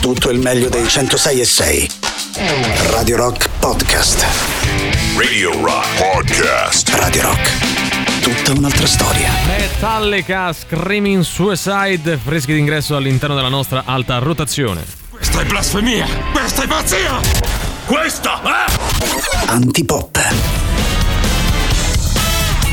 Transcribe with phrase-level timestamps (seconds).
[0.00, 1.90] tutto il meglio dei 106 e 6.
[2.90, 4.24] Radio Rock Podcast.
[5.16, 6.88] Radio Rock Podcast.
[6.94, 8.20] Radio Rock.
[8.22, 9.30] Tutta un'altra storia.
[9.46, 14.84] Metallica Screaming Suicide, freschi d'ingresso all'interno della nostra alta rotazione.
[15.10, 16.06] Questa è blasfemia!
[16.32, 17.20] Questa è pazzia!
[17.84, 19.48] Questa è...
[19.50, 20.59] Antipop.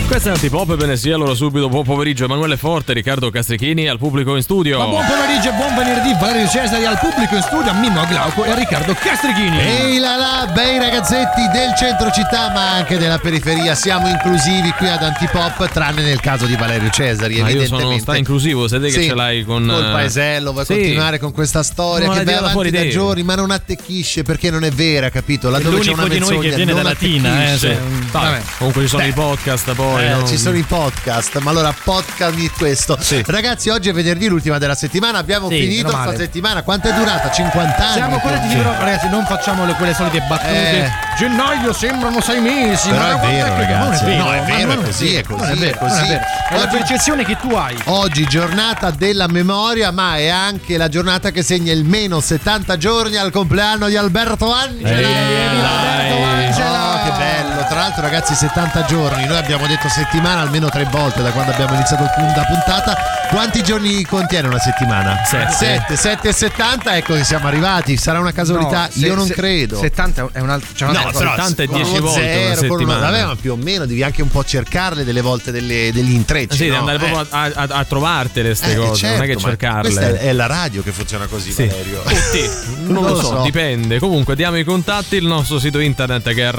[0.08, 4.38] Questa è Antipop, bene sia allora subito buon pomeriggio Emanuele Forte, Riccardo Castrichini al pubblico
[4.38, 4.78] in studio.
[4.80, 8.46] Ma buon pomeriggio e buon venerdì Valerio Cesari al pubblico in studio, a Mimmo Glauco
[8.46, 9.60] e a Riccardo Castrichini.
[9.60, 14.88] Ehi là là, bei ragazzetti del centro città ma anche della periferia, siamo inclusivi qui
[14.88, 17.86] ad Antipop, tranne nel caso di Valerio Cesari, Ma io evidentemente.
[17.86, 19.68] sono sta inclusivo, se te che Sì, ce l'hai con...
[19.68, 20.74] col eh, paesello, vuoi sì.
[20.74, 24.72] continuare con questa storia che va avanti da giorni, ma non attecchisce perché non è
[24.72, 25.50] vera, capito?
[25.50, 27.78] Laddove c'è l'unico una di noi che viene da Latina, eh, se-
[28.10, 29.10] Vabbè, comunque ci sono Beh.
[29.10, 29.97] i podcast poi.
[30.00, 30.28] Eh, no?
[30.28, 32.98] ci sono i podcast, ma allora podcami questo.
[33.00, 33.24] Sì.
[33.26, 35.18] Ragazzi, oggi è venerdì, l'ultima della settimana.
[35.18, 36.62] Abbiamo Sì, finito questa settimana.
[36.64, 37.32] Quanto è durata?
[37.32, 37.94] 50 anni.
[37.94, 40.84] Siamo quelli di però, ragazzi, non facciamo le- quelle solite battute.
[40.86, 40.90] Eh.
[41.18, 42.90] Gennaio sembrano sei mesi.
[42.90, 44.04] Però ma è vero, ragazzi.
[44.04, 45.76] Non è vero, No, è ma vero, non è così, è non così, è vero,
[45.76, 46.02] è così.
[46.02, 46.22] non è.
[46.50, 47.78] È la percezione che tu hai.
[47.86, 53.16] Oggi giornata della memoria, ma è anche la giornata che segna il meno 70 giorni
[53.18, 55.08] al compleanno di Alberto Angela.
[55.08, 56.87] Alberto Angela.
[57.18, 57.66] Bello!
[57.68, 59.26] Tra l'altro, ragazzi, 70 giorni.
[59.26, 62.96] Noi abbiamo detto settimana almeno tre volte da quando abbiamo iniziato la puntata.
[63.30, 65.18] Quanti giorni contiene una settimana?
[65.26, 65.52] Sette.
[65.52, 66.96] 7, 7 e 70.
[66.96, 67.98] Ecco che siamo arrivati.
[67.98, 68.84] Sarà una casualità?
[68.84, 69.80] No, se- Io non se- credo.
[69.80, 70.88] 70 è un altro.
[70.88, 73.00] Un'altra No, però 70 e con 10 uno volte zero, una- settimana.
[73.12, 76.56] vabbè, ma più o meno devi anche un po' cercarle delle volte delle- degli intrecci.
[76.56, 76.80] Sì, devi no?
[76.80, 77.00] andare Eh.
[77.10, 79.82] proprio a, a, a trovartele queste Eh, cose, non è che certo, cercarle.
[79.82, 81.66] Questa è, è la radio che funziona così, Sì.
[81.68, 82.02] Valerio.
[82.04, 82.50] Tutti,
[82.94, 84.00] non, lo, so, dipende.
[84.00, 86.52] Comunque diamo i contatti, il nostro sito internet che è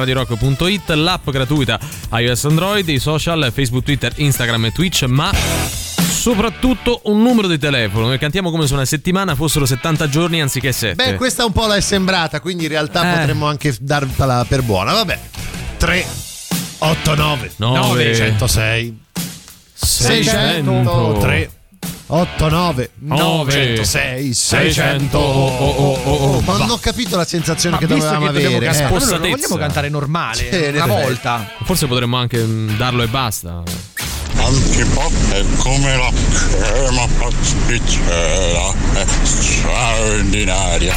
[0.56, 1.78] radiorock.it, l'app gratuita
[2.12, 8.06] iOS Android, i social Facebook, Twitter, Instagram e Twitch, ma soprattutto un numero di telefono.
[8.06, 10.94] Noi cantiamo come se una settimana fossero 70 giorni anziché 7.
[10.94, 13.18] Beh, questa un po' l'è sembrata, quindi in realtà Eh.
[13.18, 14.92] potremmo anche darla per buona.
[14.92, 15.18] Vabbè.
[15.76, 16.06] 3
[16.78, 18.14] 8 9 Nove.
[18.14, 18.98] 106
[19.74, 21.50] 600 603
[22.10, 23.52] 8 9 Nove.
[23.52, 26.58] 106 600 600 oh, oh, oh, oh, Ma va.
[26.58, 28.72] non ho capito la sensazione Ma che dovevamo che dobbiamo avere.
[28.78, 28.82] eh.
[28.84, 31.50] allora non vogliamo cantare normale Sì, una volta.
[31.64, 33.62] Forse potremmo anche mm, darlo e basta.
[34.40, 40.94] Antipop è come la crema pasticcera, è straordinaria.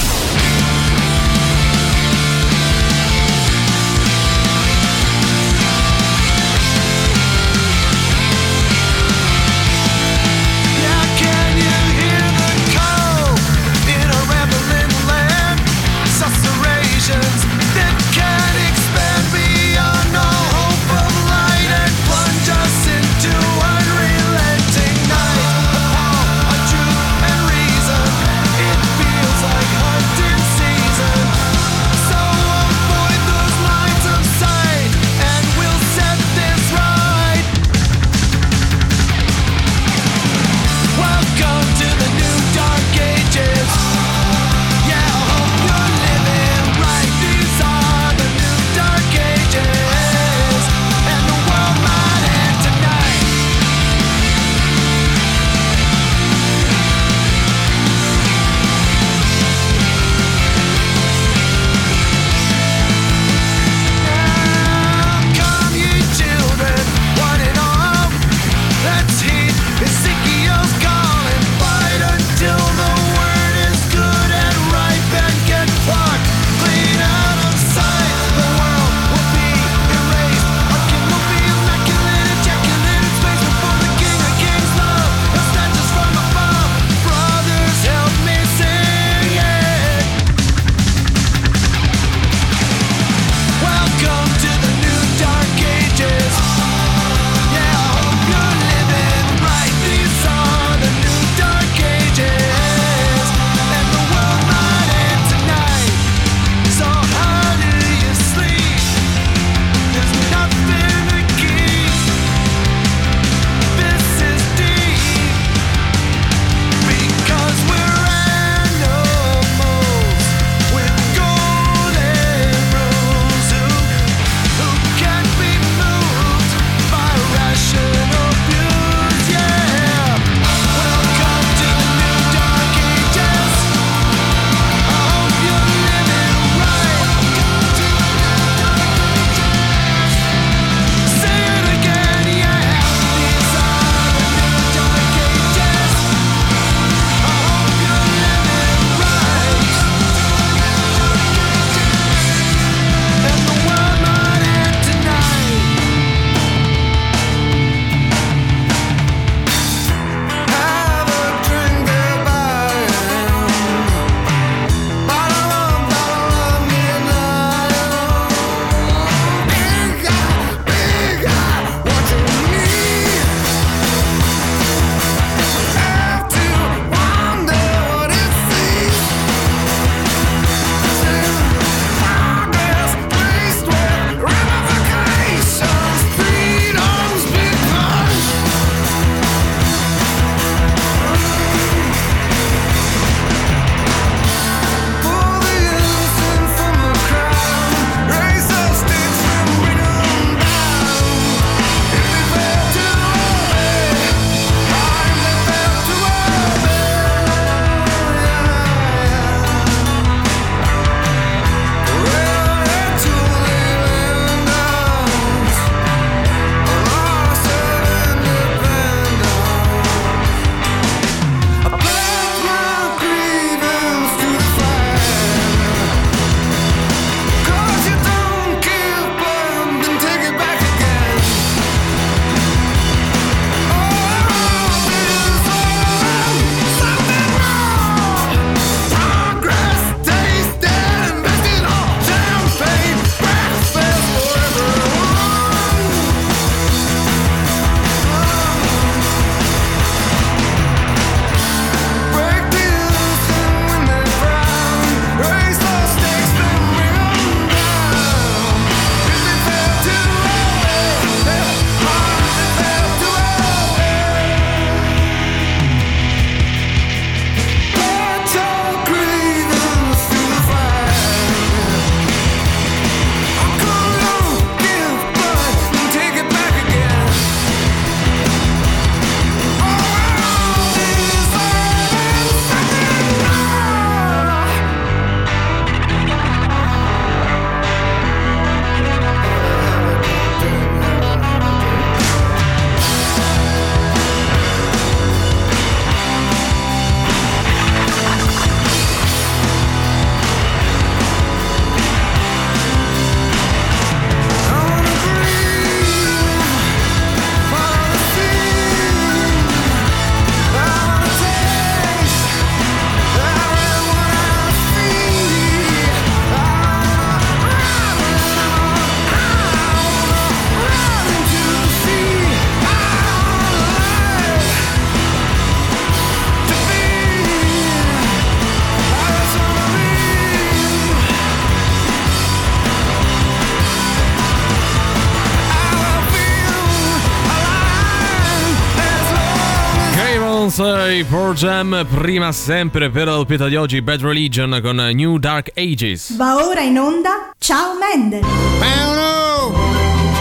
[340.82, 345.52] 6 Pearl Jam, prima sempre per la doppietta di oggi Bad Religion con New Dark
[345.56, 346.16] Ages.
[346.16, 348.22] Va ora in onda Ciao Mendel.
[348.58, 349.54] Paolo!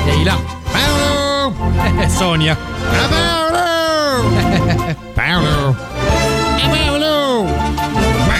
[0.04, 0.38] Ehi là.
[0.70, 1.54] Paolo!
[2.02, 2.58] Eh, Sonia.
[2.90, 4.28] Paolo!
[5.14, 5.76] Paolo!
[6.68, 7.46] Paolo!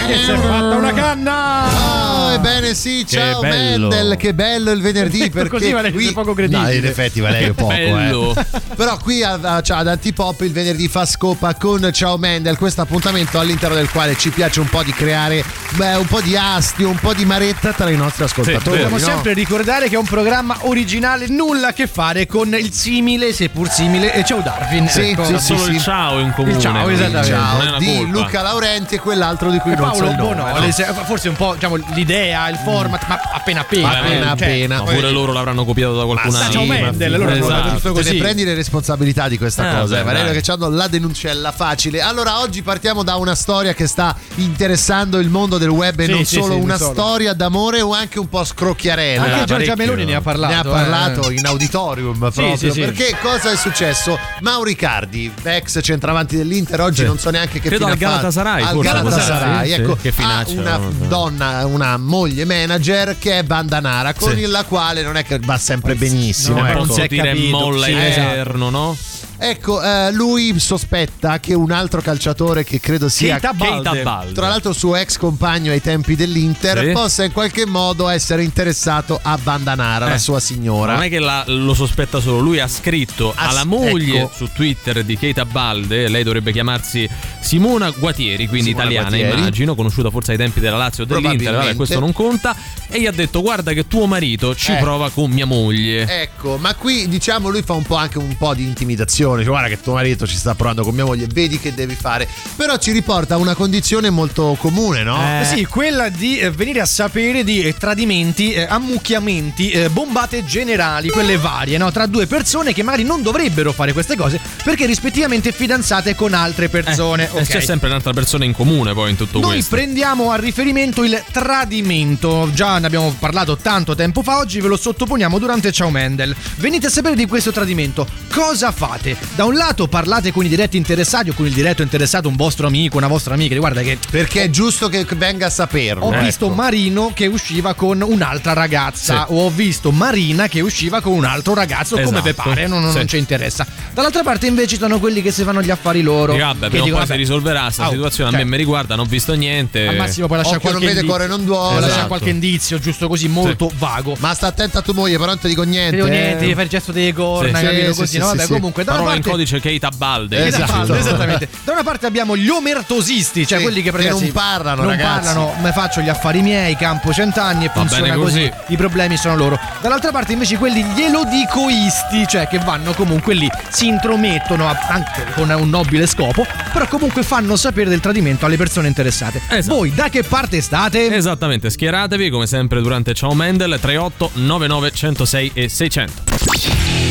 [0.05, 2.10] Che si è fatta una canna!
[2.33, 3.87] Ebbene sì, ciao bello.
[3.89, 6.03] Mendel, che bello il venerdì Detto perché così, Valerio, qui...
[6.05, 6.61] sei poco credibile.
[6.69, 8.35] No, in effetti Valerio poco, bello.
[8.35, 8.45] eh.
[8.75, 12.81] Però qui a- a- cioè, ad Antipop il venerdì fa scopa con Ciao Mendel, questo
[12.81, 15.43] appuntamento all'interno del quale ci piace un po' di creare
[15.75, 18.77] beh, un po' di astio, un po' di maretta tra i nostri ascoltatori.
[18.81, 19.05] Dobbiamo no?
[19.05, 23.69] sempre ricordare che è un programma originale, nulla a che fare con il simile, seppur
[23.69, 24.87] simile, e ciao Darwin.
[24.87, 25.23] Sì, Ecco.
[25.25, 26.53] sì, sì, solo il ciao in comune.
[26.55, 27.29] Il ciao, esattamente.
[27.31, 28.11] non è Ciao di colpa.
[28.19, 30.33] Luca Laurenti e quell'altro di cui non so Paolo il nome.
[30.51, 30.71] Bonoli, no?
[30.71, 33.89] se- forse un po' diciamo, l'idea, il format, ma appena appena.
[33.89, 34.83] Appena eh, cioè, appena.
[34.83, 36.61] Ma pure loro l'avranno copiato da qualcun Ma altro.
[36.61, 39.99] Sì, Mendel, ma l'hanno fatto giusto Te ne prendi le responsabilità di questa Eh, cosa,
[39.99, 42.01] eh, Valerio, che hanno la denunciella facile.
[42.01, 46.11] Allora, oggi partiamo da una storia che sta interessando il mondo del web e Sì,
[46.11, 46.93] non sì, solo sì, una solo.
[46.93, 49.21] storia d'amore o anche un po' scrocchiarella.
[49.23, 49.75] Anche Giorgia parecchio.
[49.75, 50.53] Meloni ne ha parlato.
[50.53, 50.69] ne ha eh.
[50.71, 52.79] parlato in auditorium proprio sì, sì.
[52.81, 54.17] perché cosa è successo?
[54.41, 57.05] Mauri Cardi, ex centravanti dell'Inter, oggi Sì.
[57.05, 58.11] non so neanche che Credo fine al ha fatto.
[58.11, 58.79] Galatasaray, al.
[58.79, 59.95] Galatasaray, ecco.
[60.01, 64.45] Che ha finaccia, una donna, una moglie manager che è Bandanara, con Sì.
[64.45, 66.59] la quale non è che va sempre benissimo.
[66.59, 66.81] No, È ecco.
[66.81, 67.57] un si è e capito.
[67.57, 68.97] molla Sì, eterno, no?
[69.43, 73.89] Ecco, eh, lui sospetta che un altro calciatore che credo sia Keita Balde.
[73.89, 74.33] Keita Balde.
[74.33, 76.91] tra l'altro suo ex compagno ai tempi dell'Inter Sì.
[76.91, 80.93] possa in qualche modo essere interessato a Bandanara, la Eh, sua signora.
[80.93, 84.31] Non è che la- lo sospetta solo, lui ha scritto Ah, alla moglie ecco.
[84.35, 89.39] su Twitter di Keita Balde, lei dovrebbe chiamarsi Simona Guatieri, quindi Simona italiana Guatieri.
[89.39, 92.55] immagino, conosciuta forse ai tempi della Lazio o dell'Inter, vabbè questo non conta,
[92.87, 94.75] e gli ha detto guarda che tuo marito ci Eh.
[94.75, 96.21] prova con mia moglie.
[96.21, 99.29] Ecco, ma qui diciamo lui fa un po' anche un po' di intimidazione.
[99.37, 102.27] Dice, guarda che tuo marito ci sta provando con mia moglie, vedi che devi fare.
[102.55, 105.17] Però ci riporta a una condizione molto comune, no?
[105.41, 110.43] Eh, Sì, quella di eh, venire a sapere di eh, tradimenti, eh, ammucchiamenti, eh, bombate
[110.45, 111.91] generali, quelle varie, no?
[111.91, 116.69] Tra due persone che magari non dovrebbero fare queste cose perché rispettivamente fidanzate con altre
[116.69, 117.29] persone.
[117.31, 117.47] Eh, ok.
[117.47, 119.75] C'è sempre un'altra persona in comune poi in tutto Noi questo.
[119.75, 124.77] prendiamo a riferimento il tradimento, già ne abbiamo parlato tanto tempo fa, oggi ve lo
[124.77, 126.35] sottoponiamo durante Ciao Mendel.
[126.57, 129.15] Venite a sapere di questo tradimento, cosa fate?
[129.35, 132.67] Da un lato parlate con i diretti interessati o con il diretto interessato, un vostro
[132.67, 136.05] amico, una vostra amica, guarda che Perché è giusto che venga a saperlo.
[136.05, 136.23] ho ecco.
[136.25, 141.23] visto Marino che usciva con un'altra ragazza o ho visto Marina che usciva con un
[141.23, 142.21] altro ragazzo come Esatto.
[142.23, 143.07] vi pare, non, non Sì.
[143.07, 143.65] ci interessa.
[143.93, 146.33] Dall'altra parte invece sono quelli che si fanno gli affari loro.
[146.33, 148.57] Dico, vabbè, che prima o poi si risolverà sta oh, situazione, a cioè, me mi
[148.57, 149.87] riguarda, non ho visto niente.
[149.87, 151.75] Al massimo poi lascia Occhio non qualche vede, indi- cuore non duole.
[151.79, 152.07] lascia Esatto.
[152.07, 154.15] qualche indizio, giusto così, molto vago.
[154.19, 155.95] Ma sta attenta a tua moglie, però non ti dico niente.
[155.95, 156.11] Devo eh.
[156.11, 157.93] niente, devi fare il gesto delle corna, Sì, capito?
[157.93, 158.23] sì, Così, sì, no?
[158.25, 158.51] sì, Vabbè, sì.
[158.53, 159.29] comunque, da una Parola in parte.
[159.37, 160.45] codice Keita Balde.
[160.47, 160.63] Esatto.
[160.63, 161.49] Esatto, esattamente.
[161.63, 164.91] Da una parte abbiamo gli omertosisti, cioè Sì, quelli che, che ragazzi, non parlano, non
[164.91, 165.25] ragazzi.
[165.27, 168.49] parlano, me faccio gli affari miei, campo cent'anni e Va funziona così.
[168.49, 168.73] così.
[168.73, 169.59] I problemi sono loro.
[169.81, 175.25] Dall'altra parte invece quelli glielo dicoisti, cioè che vanno comunque lì, si intromettono a- anche
[175.35, 179.41] con un nobile scopo, però comunque fanno sapere del tradimento alle persone interessate.
[179.49, 179.75] Esatto.
[179.75, 181.13] Voi da che parte state?
[181.13, 186.13] Esattamente, schieratevi come sempre durante Ciao Mendel 38 99 106 e 600.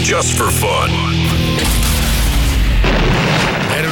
[0.03, 1.40] Just for fun.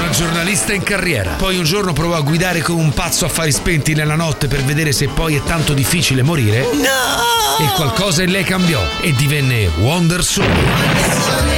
[0.09, 1.33] Una giornalista in carriera.
[1.33, 4.65] Poi un giorno provò a guidare come un pazzo a fari spenti nella notte per
[4.65, 6.61] vedere se poi è tanto difficile morire.
[6.61, 7.63] No!
[7.63, 11.58] E qualcosa in lei cambiò e divenne Wonder Soul.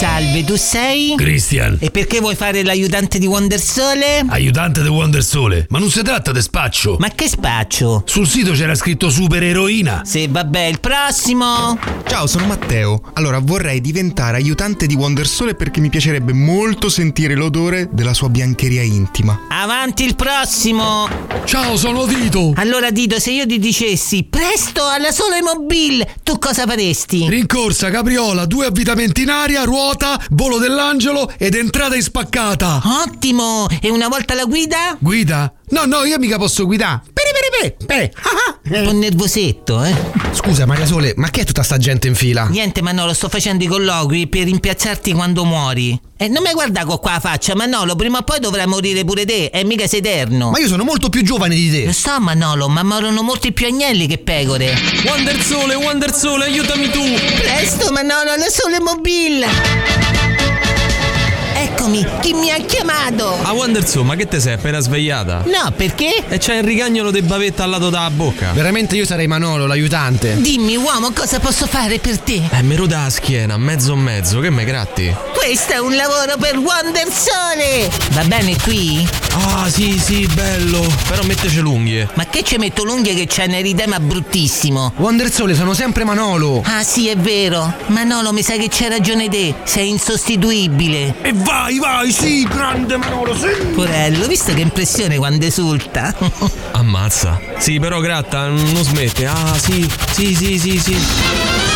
[0.00, 1.12] Salve, tu sei?
[1.14, 4.24] Christian, E perché vuoi fare l'aiutante di Wonder Sole?
[4.28, 5.66] aiutante di Wonder Sole.
[5.68, 6.96] Ma non si tratta di spaccio.
[6.98, 8.04] Ma che spaccio?
[8.06, 10.00] Sul sito c'era scritto supereroina.
[10.06, 11.78] Se vabbè, il prossimo!
[12.06, 13.02] Ciao, sono Matteo.
[13.12, 18.82] Allora vorrei diventare aiutante di Wondersole perché mi piacerebbe molto sentire l'odore della sua biancheria
[18.82, 19.38] intima.
[19.50, 21.08] Avanti il prossimo!
[21.44, 22.52] Ciao, sono Dito.
[22.56, 27.28] Allora Dito, se io ti dicessi presto alla Sole Mobile, tu cosa faresti?
[27.28, 29.88] Rincorsa, capriola, due avvitamenti in aria, ruota,
[30.30, 32.80] volo dell'angelo ed entrata in spaccata.
[32.84, 33.66] Ottimo!
[33.80, 34.96] E una volta la guida?
[34.98, 35.52] Guida?
[35.70, 37.02] No, no, io mica posso guidare.
[37.20, 38.12] Pere, pere, pere, pere.
[38.22, 38.78] Ah, ah.
[38.80, 39.94] Un po' nervosetto, eh?
[40.32, 42.46] Scusa, Maria Sole, ma che è tutta sta gente in fila?
[42.46, 46.00] Niente Manolo, sto facendo i colloqui per rimpiazzarti quando muori.
[46.16, 49.26] E non mi guarda con qua la faccia, Manolo, prima o poi dovrai morire pure
[49.26, 50.50] te, e mica sei eterno.
[50.50, 51.92] Ma io sono molto più giovane di Lo te.
[51.92, 54.74] so Manolo, ma morono molti più agnelli che pecore.
[55.04, 57.02] Wonder Sole, Wonder Sole, aiutami tu!
[57.40, 60.19] Presto Manolo, alla Sole Mobile!
[61.80, 63.38] Ecco eccomi, chi mi ha chiamato?
[63.40, 65.44] A Wanderso, ma che te sei appena svegliata?
[65.46, 66.24] No, perché?
[66.28, 68.52] E c'è il rigagnolo di bavetta al lato della bocca.
[68.52, 70.38] Veramente io sarei Manolo, l'aiutante.
[70.38, 72.42] Dimmi, uomo, cosa posso fare per te?
[72.50, 75.14] Eh, mi roda la schiena, mezzo mezzo, che me gratti?
[75.32, 77.90] Questo è un lavoro per Wondersole!
[78.10, 79.08] Va bene qui?
[79.32, 80.86] Ah, sì, sì, bello.
[81.08, 82.08] Però metteci l'unghie.
[82.14, 84.92] Ma che ci metto l'unghia che c'è un eritema bruttissimo?
[84.96, 86.62] Wondersole, sono sempre Manolo.
[86.66, 87.72] Ah sì, è vero.
[87.86, 89.54] Manolo, mi sa che c'è ragione te.
[89.64, 91.14] Sei insostituibile.
[91.22, 93.48] E vai, vai, sì, grande Manolo, sì.
[93.74, 96.14] Porello, visto che impressione quando esulta?
[96.72, 97.40] Ammazza.
[97.58, 99.26] Sì, però gratta, non smette.
[99.26, 101.69] Ah, sì, sì, sì, sì, sì.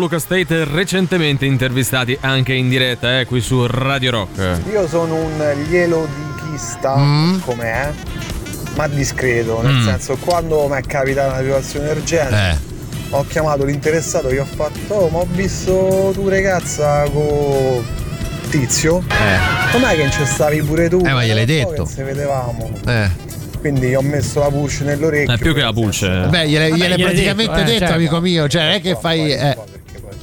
[0.00, 4.60] Luca State, recentemente intervistati anche in diretta eh, qui su Radio Rock.
[4.72, 7.38] Io sono un glielo di chista, Mm.
[7.40, 7.90] com'è?
[8.76, 9.84] Ma discreto, nel Mm.
[9.86, 12.56] senso quando mi è capitata una situazione del genere, Eh.
[13.10, 17.84] ho chiamato l'interessato e gli ho fatto, oh ma ho visto tu ragazza con
[18.48, 19.04] tizio,
[19.72, 21.02] com'è che non ci stavi pure tu?
[21.04, 21.84] Eh, ma gliel'hai po' detto.
[21.84, 22.70] Che se vedevamo.
[22.86, 23.28] Eh.
[23.60, 25.34] Quindi ho messo la pulce nell'orecchio.
[25.34, 26.08] È più che la pulce.
[26.30, 27.94] Beh, gliel'hai, gliel'hai praticamente detto, certo.
[27.94, 28.48] amico mio.
[28.48, 29.30] Cioè, non è che fai.
[29.32, 29.56] eh.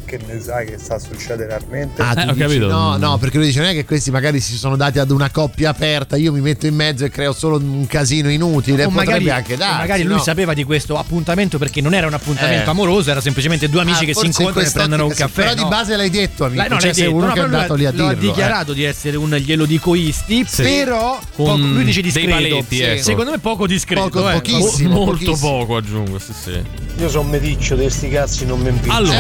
[0.08, 2.02] Che ne sai che sta succedendo realmente?
[2.02, 4.78] Ah, tu dici, No, no, perché lui dice: non è che questi magari si sono
[4.78, 6.16] dati ad una coppia aperta.
[6.16, 8.86] Io mi metto in mezzo e creo solo un casino inutile.
[8.86, 9.78] O Potrebbe magari, anche darsi.
[9.80, 10.22] magari lui no?
[10.22, 12.72] sapeva di questo appuntamento perché non era un appuntamento Eh.
[12.72, 15.42] amoroso, era semplicemente due amici Ah, che si forse in incontrano e prendono un caffè.
[15.42, 15.68] Però di no?
[15.68, 16.62] base l'hai detto, amico.
[16.62, 18.14] Lei non cioè, l'hai sei detto, uno no, che è andato lì a lo ha
[18.14, 18.24] dirlo.
[18.24, 18.32] eh.
[18.32, 20.62] dichiarato di essere un glielo dicoisti, Sì.
[20.64, 22.30] però Con poco- lui dice discreto.
[22.30, 23.04] paletti, ecco.
[23.04, 24.10] Secondo me poco discreto.
[24.10, 24.34] Poco- eh.
[24.36, 25.04] pochissimo.
[25.04, 26.62] molto poco aggiungo, sì sì.
[27.00, 28.94] Io sono meticcio di sti cazzi, non mi impiccio.
[28.96, 29.16] Allora,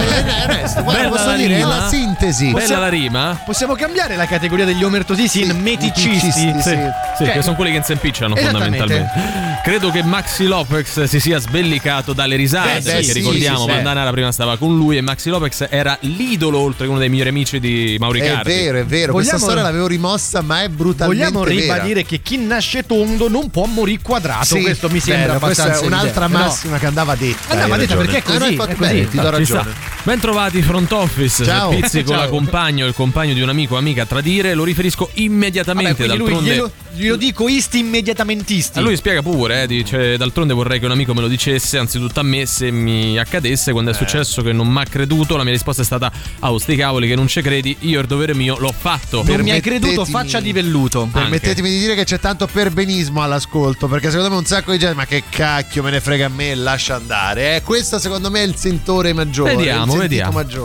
[0.62, 1.78] Eh, Guarda, posso la dire, è rima.
[1.78, 2.52] la sintesi.
[2.52, 3.42] Bella la rima?
[3.46, 6.32] Possiamo cambiare la categoria degli omertosisi in meticisti?
[6.32, 6.78] sì, Sì, sì,
[7.18, 8.78] Cioè, che sono quelli che insempicciano Esattamente.
[8.78, 9.46] fondamentalmente.
[9.63, 13.72] Credo che Maxi Lopez si sia sbellicato dalle risate, Eh, sì, perché ricordiamo, sì, sì.
[13.72, 17.30] Bandanara prima stava con lui e Maxi Lopez era l'idolo oltre che uno dei migliori
[17.30, 18.50] amici di Mauricardi.
[18.52, 19.12] È vero, è vero.
[19.13, 21.60] Questa Vogliamo- storia l'avevo rimossa, ma è brutalmente Vogliamo vera.
[21.74, 24.58] ribadire che chi nasce tondo non può morire quadrato.
[24.58, 27.52] Questo mi sembra questa abbastanza è un'altra massima che andava detta.
[27.54, 29.96] Andava hai detta perché è così, è ti do ragione.
[30.04, 31.45] Ben trovati front office.
[31.45, 31.69] Ciao.
[31.69, 32.23] Pizzi con Ciao.
[32.25, 35.21] la compagno o il compagno di un amico o amica a tradire, lo riferisco Vabbè,
[35.21, 36.49] immediatamente lui d'altronde.
[36.51, 38.77] glielo, glielo dico isti immediatamentisti.
[38.77, 42.19] A lui spiega pure, eh, dice d'altronde vorrei che un amico me lo dicesse, anzitutto
[42.19, 43.97] a me se mi accadesse quando è Eh.
[43.97, 47.15] successo che non mi ha creduto, la mia risposta è stata "Ah, sti cavoli che
[47.15, 49.23] non ci credi, io il dovere mio l'ho fatto".
[49.25, 51.01] non mi hai creduto, faccia di velluto.
[51.03, 51.17] Anche.
[51.19, 54.95] Permettetemi di dire che c'è tanto perbenismo all'ascolto, perché secondo me un sacco di gente,
[54.95, 57.56] ma che cacchio me ne frega a me, lascia andare.
[57.56, 59.56] Eh, questo secondo me è il sentore maggiore.
[59.56, 60.32] Vediamo, vediamo.
[60.34, 60.56] maggiore.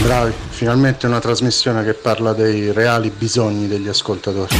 [0.00, 4.56] Bravi, finalmente una trasmissione che parla dei reali bisogni degli ascoltatori.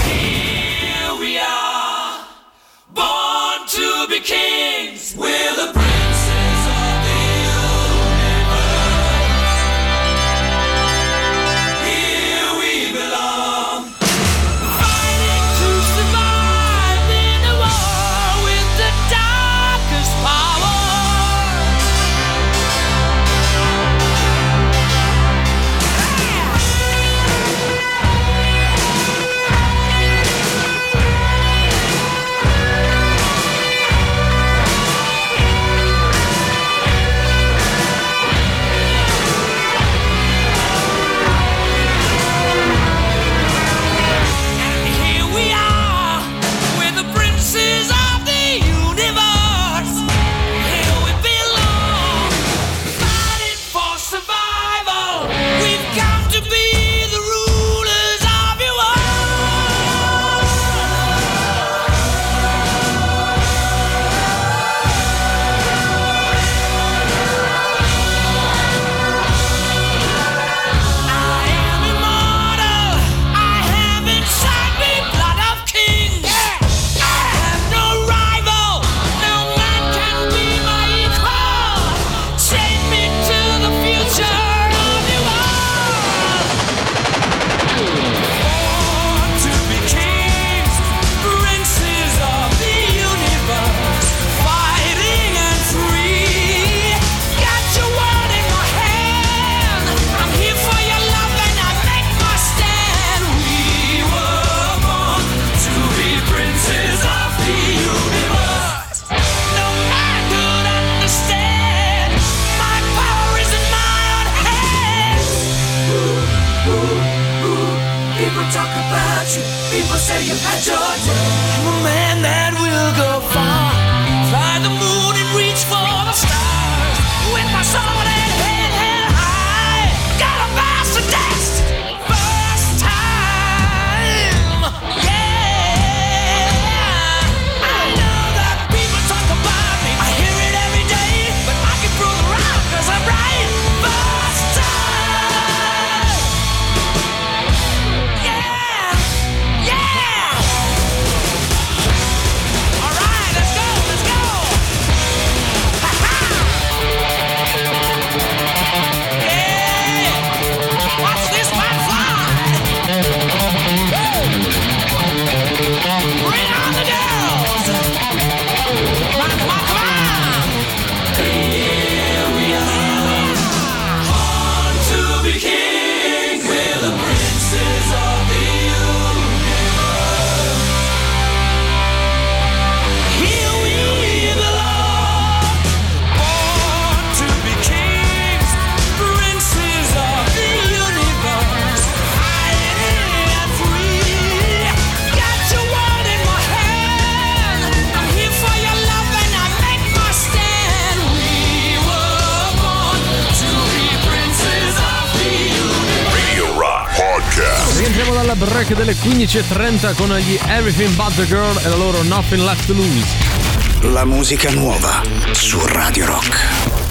[209.36, 213.92] 11.30 con gli Everything But The Girl e la loro Nothing Left To Lose.
[213.92, 216.85] La musica nuova su Radio Rock.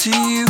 [0.00, 0.49] To you.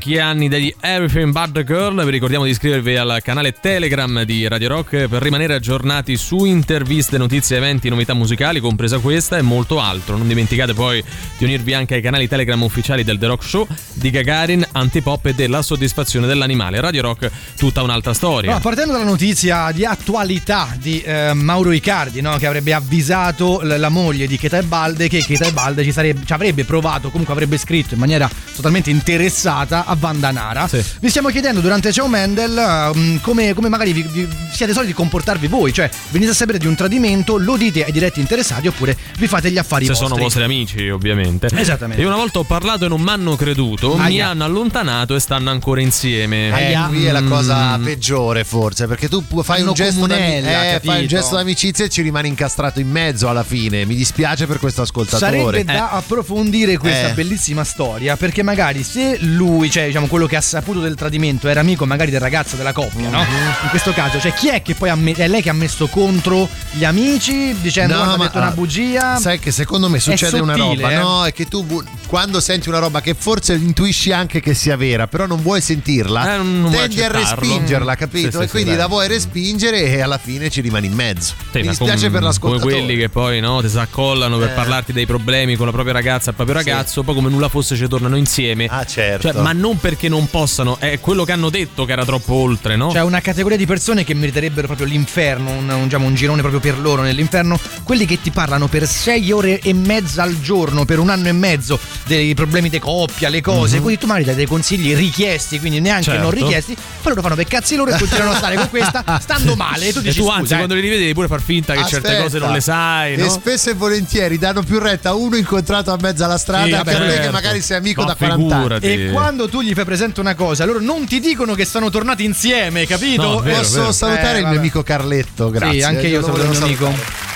[0.00, 2.04] Parecchi anni degli Everything But The Girl.
[2.04, 7.16] Vi ricordiamo di iscrivervi al canale Telegram di Radio Rock per rimanere aggiornati su interviste,
[7.16, 10.18] notizie, eventi, novità musicali, compresa questa e molto altro.
[10.18, 11.02] Non dimenticate poi
[11.38, 15.34] di unirvi anche ai canali Telegram ufficiali del The Rock Show, di Gagarin, Antipop e
[15.34, 16.80] della soddisfazione dell'animale.
[16.82, 18.52] Radio Rock, tutta un'altra storia.
[18.52, 23.88] No, partendo dalla notizia di attualità di eh, Mauro Icardi, no, che avrebbe avvisato la
[23.88, 27.32] moglie di Cheta e Balde che Cheta e Balde ci, sarebbe, ci avrebbe provato, comunque
[27.32, 30.68] avrebbe scritto in maniera totalmente interessata a Vandanara.
[30.98, 35.46] Vi stiamo chiedendo durante Ciao Mendel eh, come, come magari vi, vi siete soliti comportarvi
[35.46, 39.26] voi, cioè venite a sapere di un tradimento, lo dite ai diretti interessati oppure vi
[39.26, 40.08] fate gli affari Se vostri.
[40.08, 41.48] sono vostri amici, ovviamente.
[41.54, 42.02] Esattamente.
[42.02, 44.28] Io una volta ho parlato e non mi hanno creduto, mi Aia.
[44.28, 46.48] hanno allontanato e stanno ancora insieme.
[46.70, 47.84] Eh, qui è la cosa Mm.
[47.84, 52.02] peggiore forse perché tu pu- fai un, gesto eh, fai un gesto d'amicizia e ci
[52.02, 57.08] rimani incastrato in mezzo alla fine mi dispiace per questo ascoltatore Sarebbe da approfondire questa
[57.10, 57.12] Eh.
[57.12, 61.60] bellissima storia perché magari se lui, cioè diciamo quello che ha saputo del tradimento era
[61.60, 63.18] amico magari del ragazzo della coppia, no?
[63.20, 63.26] Mhm.
[63.62, 65.86] In questo caso, cioè chi è che poi ha me- è lei che ha messo
[65.88, 69.16] contro gli amici dicendo No, ma, detto una ah, bugia?
[69.18, 70.98] Sai che secondo me È succede una sottile, roba, eh?
[70.98, 71.24] no?
[71.26, 75.06] È che tu bu- quando senti una roba che forse intuisci anche che sia vera,
[75.06, 78.30] però non vuoi sentirla, Eh, non vuoi tendi a respingerla, capito?
[78.30, 78.78] Sì, sì, e sì, quindi dai.
[78.78, 81.34] la vuoi respingere e alla fine ci rimani in mezzo.
[81.52, 82.74] Sì, Mi dispiace com- per Come l'ascoltatore.
[82.74, 84.52] quelli che poi no, ti si accollano per Eh.
[84.52, 87.76] parlarti dei problemi con la propria ragazza e il proprio ragazzo, poi come nulla fosse
[87.76, 88.66] ci tornano insieme.
[88.68, 89.30] Ah, certo.
[89.32, 92.76] Cioè, ma non perché non possano, è quello che hanno detto che era troppo oltre,
[92.76, 92.88] no?
[92.92, 96.60] C'è una categoria di persone che meriterebbero proprio l'inferno, un, un, diciamo, un girone proprio
[96.60, 100.98] per loro nell'inferno, quelli che ti parlano per sei ore e mezza al giorno, per
[100.98, 103.82] un anno e mezzo, dei problemi di coppia, le cose, Mhm.
[103.82, 106.22] quindi tu magari dai dei consigli richiesti, quindi neanche Certo.
[106.22, 109.54] non richiesti, poi loro fanno per cazzi loro e continuano a stare con questa, stando
[109.56, 110.56] male, e tu e dici tu scusa, anzi, eh.
[110.56, 112.22] quando li rivedi devi pure far finta che certe Aspetta.
[112.22, 113.28] cose non le sai, E no?
[113.28, 116.82] spesso e volentieri danno più retta a uno incontrato a mezzo alla strada Sì, che
[116.82, 117.30] te che certo.
[117.32, 118.62] magari sei amico Ma da 40 anni.
[118.62, 118.86] figurati.
[118.86, 122.24] E quando tu gli fai presente una cosa, loro non ti dicono che sono tornati
[122.24, 123.22] insieme, capito?
[123.22, 123.92] No, vero, Posso vero.
[123.92, 124.50] salutare Eh, il vabbè.
[124.50, 125.80] mio amico Carletto, grazie.
[125.80, 126.84] Sì, anche io lo saluto il mio amico.
[126.84, 127.28] salutare.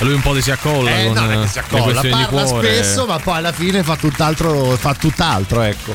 [0.00, 2.26] Lui un po' ti si accolla Eh, con no, non è che si accolla, parla
[2.44, 2.74] cuore.
[2.74, 5.94] spesso, ma poi alla fine fa tutt'altro, fa tutt'altro, ecco.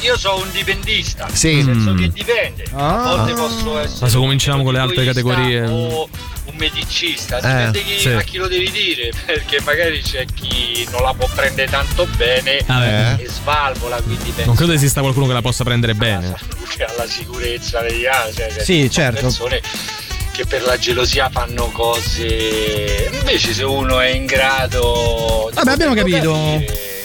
[0.00, 1.56] Io sono un dipendista, Sì.
[1.56, 1.96] nel senso Mm.
[1.98, 2.64] che dipende.
[2.72, 5.66] A volte posso essere Ma se cominciamo con le altre categorie.
[5.66, 6.08] o
[6.50, 8.08] un medicista, dipende chi- sì.
[8.10, 12.58] a chi lo devi dire, perché magari c'è chi non la può prendere tanto bene
[12.66, 16.34] Ah, e svalvola, quindi penso Non credo esista qualcuno che la possa prendere bene.
[16.58, 18.44] luce alla sicurezza degli altri.
[18.50, 19.20] cioè, Sì, certo.
[19.22, 19.60] persone
[20.32, 23.10] che per la gelosia fanno cose.
[23.12, 26.32] Invece se uno è in grado Vabbè, abbiamo capito.
[26.32, 26.97] capire,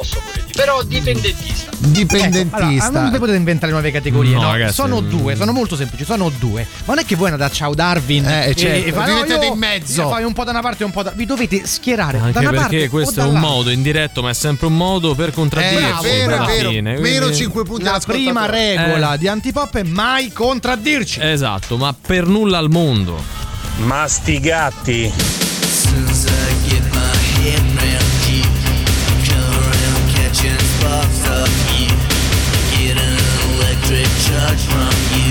[0.00, 0.52] posso pure dire.
[0.54, 1.70] Però dipendentista.
[1.78, 2.56] Dipendentista.
[2.58, 4.52] Ecco, allora, non vi potete inventare nuove categorie, No, no?
[4.52, 5.08] ragazzi, sono mm.
[5.08, 6.66] due, sono molto semplici, sono due.
[6.84, 9.44] Ma non è che voi andate a ciao Darwin Eh, certo, fai, vi no, mettete
[9.44, 10.08] io- in mezzo.
[10.08, 11.10] Fai un po' da una parte e un po' da.
[11.14, 14.30] Vi dovete schierare da Anche una parte perché o questo è un modo indiretto, ma
[14.30, 16.06] è sempre un modo per Eh, contraddirsi.
[16.06, 16.70] è vero, è vero.
[16.70, 19.18] fine, Meno quindi- 5 punti La prima regola Eh.
[19.18, 21.20] di Antipop è mai contraddirci.
[21.22, 23.22] Esatto, ma per nulla al mondo.
[23.78, 25.39] Ma sti gatti.
[34.30, 35.29] judge from you.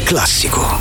[0.00, 0.80] Classico.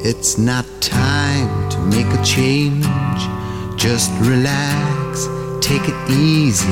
[0.00, 2.86] It's not time to make a change.
[3.76, 5.28] Just relax,
[5.60, 6.66] take it easy.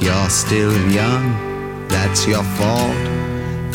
[0.00, 3.05] You're still young, that's your fault.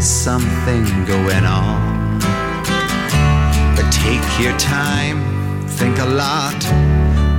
[0.00, 2.18] something going on.
[3.74, 6.62] But take your time, think a lot.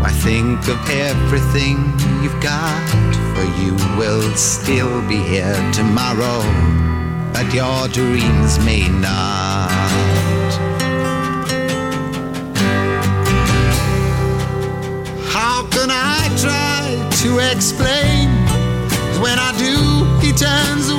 [0.02, 1.78] Why think of everything
[2.22, 2.90] you've got?
[3.36, 6.42] For you will still be here tomorrow,
[7.34, 9.70] but your dreams may not.
[15.28, 18.30] How can I try to explain?
[19.22, 20.99] When I do, he turns away.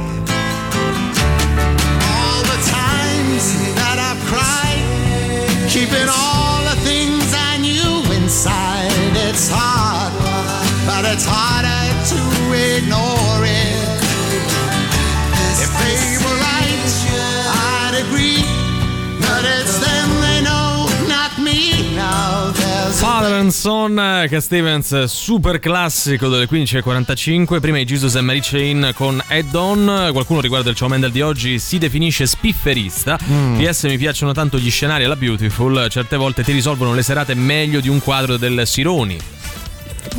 [23.41, 27.59] There's a Father and Son, eh, Cat Stevens, super classico delle 15.45.
[27.59, 30.09] Prima i Jesus e Mary Chain con Head On.
[30.11, 33.17] Qualcuno riguardo il Ciao Mendel di oggi si definisce spifferista.
[33.29, 33.59] Mm.
[33.59, 35.87] PS mi piacciono tanto gli scenari alla Beautiful.
[35.89, 39.40] Certe volte ti risolvono le serate meglio di un quadro del Sironi.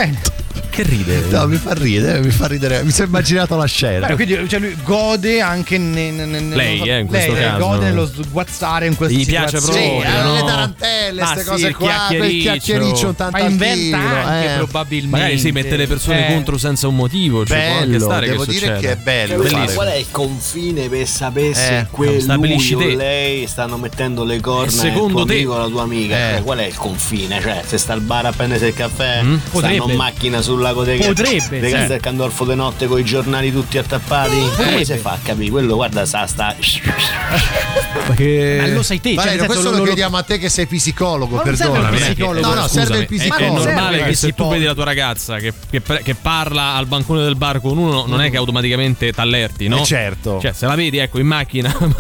[0.07, 0.21] Bene.
[0.69, 1.25] Che ride?
[1.29, 2.83] No, mi fa ridere, mi fa ridere.
[2.83, 4.07] Mi sono immaginato la scena.
[4.07, 7.59] Beh, quindi cioè, lui gode anche ne- ne- ne- Lei, eh, in questo lei, caso.
[7.67, 10.33] gode nello sguazzare in questa Gli piace proprio, Sì, no?
[10.35, 13.13] le tarantelle, queste sì, cose il qua, quel chiacchiericcio.
[13.13, 14.57] tanto Ma inventa anche eh.
[14.57, 15.17] probabilmente.
[15.19, 16.33] Magari si mette le persone Eh.
[16.33, 17.45] contro senza un motivo.
[17.45, 18.81] Cioè può anche Bello, stare devo che dire succeda.
[18.81, 22.85] che è bello Cioè, qual è il confine per sapere se Eh, quel stabilisci lui
[22.85, 22.97] o te.
[22.97, 25.35] lei stanno mettendo le corna secondo te?
[25.35, 26.37] amico o alla tua amica?
[26.37, 26.43] Eh.
[26.43, 27.41] Qual è il confine?
[27.43, 29.92] Cioè, se sta al bar a prendersi il caffè, stanno Potrebbe.
[29.93, 31.71] In macchina sul lago dei Potrebbe, sì.
[31.73, 34.31] Castel Candorfo di notte con i giornali tutti attappati.
[34.37, 34.85] Come Potrebbe.
[34.85, 35.51] si fa a capire?
[35.51, 36.55] Quello guarda sta sta.
[38.07, 38.59] Perché...
[38.61, 40.67] Ma lo sai te, cioè, Valerio, senso, questo lo, lo- chiediamo a te che sei
[40.67, 41.97] psicologo, Ma non serve perdonami.
[41.97, 42.07] il eh.
[42.07, 43.55] psicologo, No, no, Scusami, serve il è- È, psicologo.
[43.65, 44.53] normale serve che se tu psicologo.
[44.55, 48.21] vedi la tua ragazza che, che- che parla al bancone del bar con uno, non
[48.21, 49.81] è che automaticamente t'allerti, no?
[49.83, 50.41] Eh, certo.
[50.41, 51.91] Cioè, se la vedi, ecco, in macchina con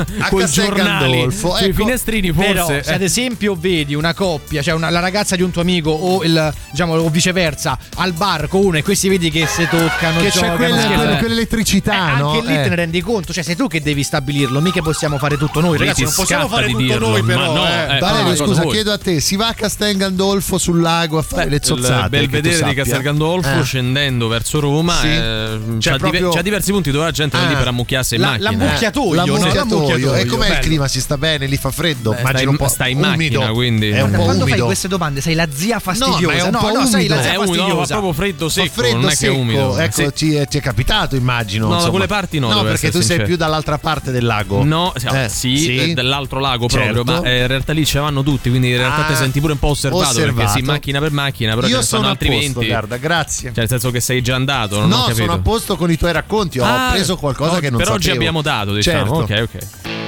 [0.42, 1.74] i giornali Gandolfo, sui ecco.
[1.84, 2.82] finestrini, Però, forse.
[2.82, 3.04] se ad eh.
[3.04, 6.94] esempio vedi una coppia, cioè una- la ragazza di un tuo amico o il, diciamo,
[6.94, 10.56] o viceversa, al bar con uno e questi vedi che si toccano, Che c'è giocano,
[10.56, 10.94] quella- scherzano.
[11.02, 12.30] quella- quell'elettricità, Eh, no?
[12.32, 12.62] Anche lì Eh.
[12.62, 15.78] te ne rendi conto, cioè sei tu che devi stabilirlo, mica possiamo fare tutto noi,
[15.78, 17.54] ragazzi, non possiamo fare di tutto dirlo, noi però.
[17.54, 17.96] no, eh.
[17.96, 21.22] eh, Valerio, cosa scusa, chiedo a te, si va a Castel Gandolfo sul lago a
[21.22, 22.02] fare le zozzate?
[22.04, 22.74] il bel che tu vedere di?
[22.74, 23.62] Castel Gandolfo Eh.
[23.64, 25.08] scendendo verso Roma Sì.
[25.08, 28.20] eh, Cioè, c'ha, proprio- c'ha diversi punti dove la gente va lì per ammucchiarsi in
[28.20, 29.14] La- macchina l'ammucchiatoio?
[29.14, 30.14] L'ammucchiatoio.
[30.14, 30.88] E com'è il clima?
[30.88, 31.46] Si sta bene?
[31.46, 32.10] Lì fa freddo?
[32.12, 33.38] Beh, Immagino un po' stai in umido.
[33.38, 34.64] macchina, quindi- È un po' Quando fai umido.
[34.66, 36.20] queste domande sei la zia fastidiosa.
[36.20, 37.14] No, ma è un po' umido.
[37.62, 39.34] Umido, no, proprio freddo Fa secco freddo non è che è secco.
[39.36, 40.12] umido Ecco, Sì.
[40.12, 41.68] ti, è, ti è capitato, immagino.
[41.68, 43.24] No, da quelle parti no, No, perché tu sei sincero.
[43.24, 44.62] più dall'altra parte del lago.
[44.64, 47.04] No, sì, Eh, sì, eh, dell'altro lago proprio, Certo.
[47.04, 49.52] ma eh, in realtà lì ce vanno tutti, quindi in realtà Ah, ti senti pure
[49.52, 50.34] un po' osservato, osservato.
[50.34, 52.66] perché sì, macchina per macchina, però ce Io stanno sono altri posto, 20.
[52.66, 53.48] guarda, grazie.
[53.48, 56.12] Cioè, nel senso che sei già andato, non no, sono a posto con i tuoi
[56.12, 56.58] racconti.
[56.58, 57.94] Ho Ah, preso qualcosa no, che non per sapevo.
[58.04, 59.26] oggi abbiamo dato, diciamo.
[59.26, 59.34] Certo.
[59.44, 60.01] Ok, ok.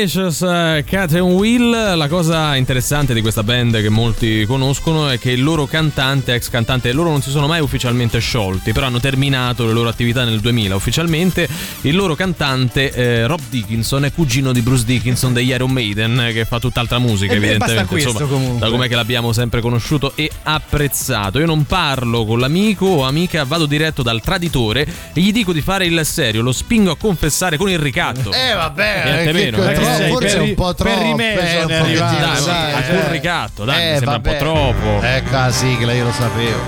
[0.00, 5.10] The Alicious, eh, Cat and Will, la cosa interessante di questa band che molti conoscono
[5.10, 8.86] è che il loro cantante, ex cantante, loro non si sono mai ufficialmente sciolti, però
[8.86, 11.46] hanno terminato le loro attività nel 2000 ufficialmente.
[11.82, 16.46] Il loro cantante, eh, Rob Dickinson, è cugino di Bruce Dickinson degli Iron Maiden, che
[16.46, 17.84] fa tutt'altra musica E evidentemente.
[17.84, 18.58] questo, insomma, comunque.
[18.60, 21.38] da com'è che l'abbiamo sempre conosciuto e apprezzato.
[21.40, 25.60] Io non parlo con l'amico o amica, vado diretto dal traditore e gli dico di
[25.60, 28.32] fare il serio, lo spingo a confessare con il ricatto.
[28.32, 29.88] Eh vabbè, Niente che- meno, eh.
[29.96, 31.02] Sei forse per- è un po' per troppo.
[31.02, 32.44] rimedio eh, un ne arrivato.
[32.44, 32.94] Dai, cioè.
[33.00, 34.38] col ricatto, dai, mi Eh, sembra un po' vabbè.
[34.38, 35.00] troppo.
[35.02, 36.58] Ecco la sigla, io lo sapevo.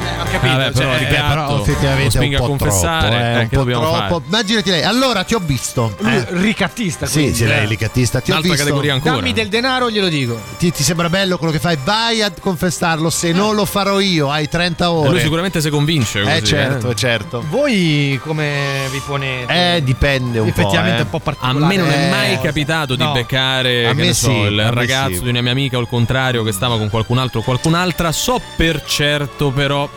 [0.42, 3.74] Vabbè, però Eh, ricatto, però effettivamente lo è un a po' confessare, troppo, eh, eh,
[3.76, 4.22] un po' troppo.
[4.26, 4.82] Immaginati lei.
[4.82, 5.96] Allora ti ho visto.
[6.04, 6.26] Eh.
[6.30, 7.06] ricattista.
[7.06, 7.66] Sì, quindi, sì, lei è eh.
[7.66, 8.20] ricattista.
[8.20, 8.66] Ti ho Un'altra visto.
[8.66, 9.14] categoria ancora.
[9.16, 10.38] Dammi del denaro, glielo dico.
[10.58, 11.76] Ti, ti sembra bello quello che fai?
[11.84, 13.10] Vai a confessarlo.
[13.10, 15.10] Se non lo farò io, hai 30 E ore.
[15.10, 16.22] lui sicuramente si convince.
[16.22, 16.94] Così, Eh, certo, eh.
[16.94, 17.44] certo.
[17.48, 19.74] Voi come vi ponete?
[19.76, 20.60] Eh, dipende un po'.
[20.60, 21.02] Effettivamente eh.
[21.02, 21.64] un po' A particolare.
[21.66, 23.02] me non è Eh, mai capitato di.
[23.12, 25.22] Beccare A che me ne so, sì, il ragazzo sì.
[25.22, 28.10] di una mia amica o il contrario che stava con qualcun altro o qualcun'altra.
[28.12, 29.88] So per certo, però,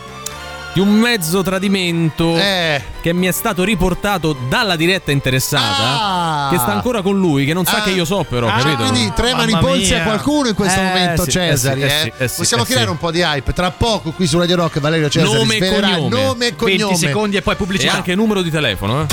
[0.74, 2.82] di un mezzo tradimento Eh.
[3.00, 6.02] che mi è stato riportato dalla diretta interessata.
[6.02, 6.48] Ah.
[6.50, 7.82] Che sta ancora con lui, che non sa Ah.
[7.82, 8.82] che io so, però, Ah, capito?
[8.90, 11.82] quindi tremano i polsi a qualcuno in questo Eh, momento, sì, Cesari.
[11.82, 11.98] eh sì, eh?
[11.98, 12.90] eh sì, eh sì, Possiamo eh creare sì.
[12.90, 13.52] un po' di hype.
[13.54, 16.08] Tra poco qui su Radio Rock Valerio Cesari Nome e cognome.
[16.08, 16.96] nome e 20 cognome.
[16.96, 17.94] secondi e poi E pubblicità.
[17.94, 19.06] anche numero di telefono, eh.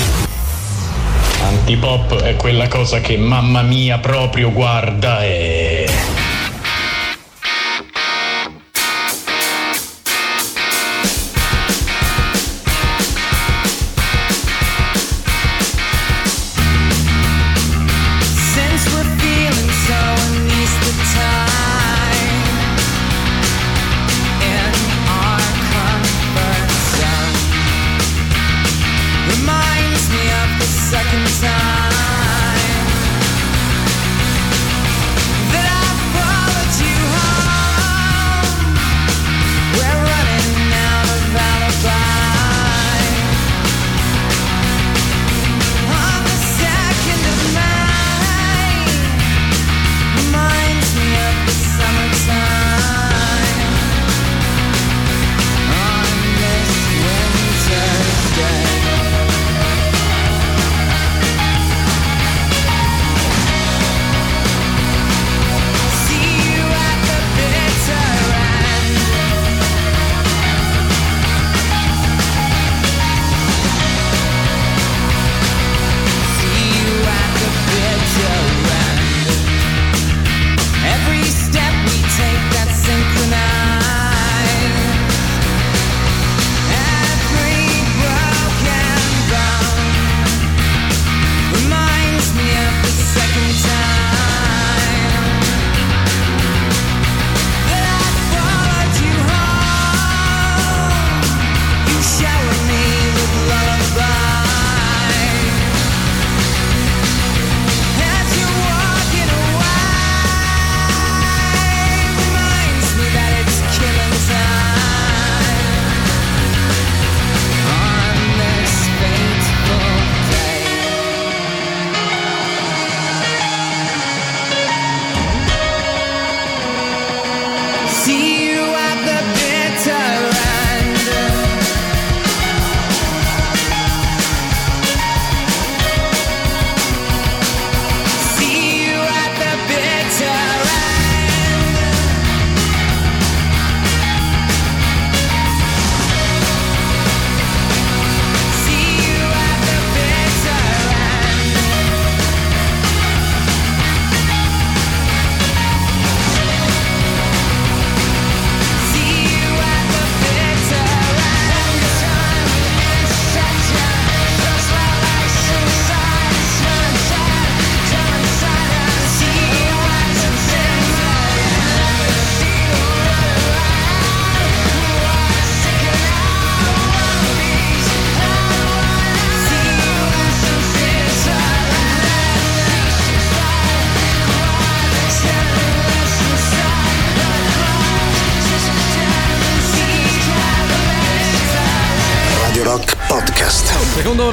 [1.44, 6.23] Antipop è quella cosa che mamma mia proprio guarda e...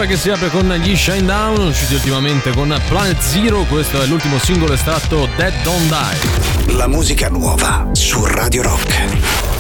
[0.02, 4.02] Seconda ora che si apre con gli Shine Down, usciti ultimamente con Planet Zero, questo
[4.02, 6.76] è l'ultimo singolo estratto Dead Don't Die.
[6.76, 9.51] La musica nuova su Radio Rock.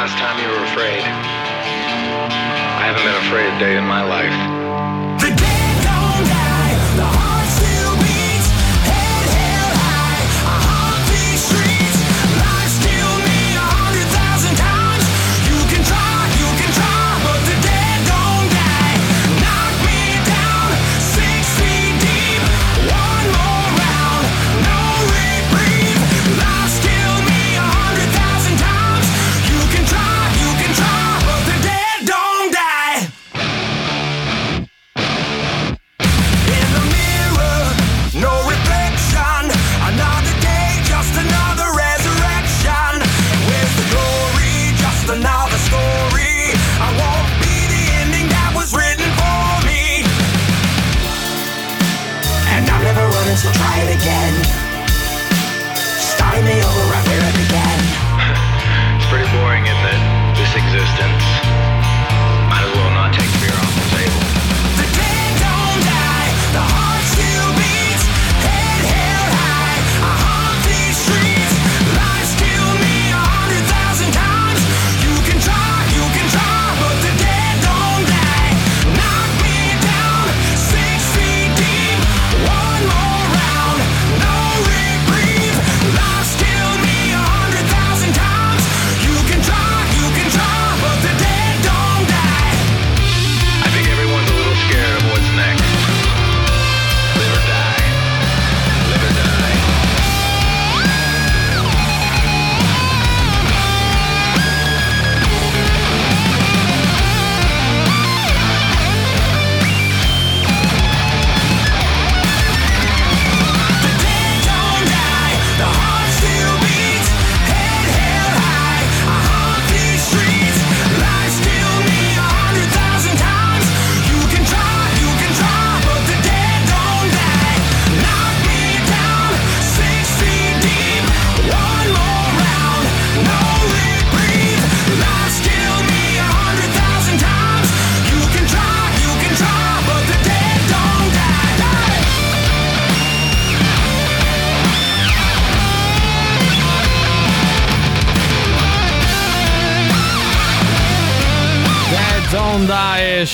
[0.00, 1.04] last time you were afraid?
[2.80, 4.59] I haven't been afraid a day in my life.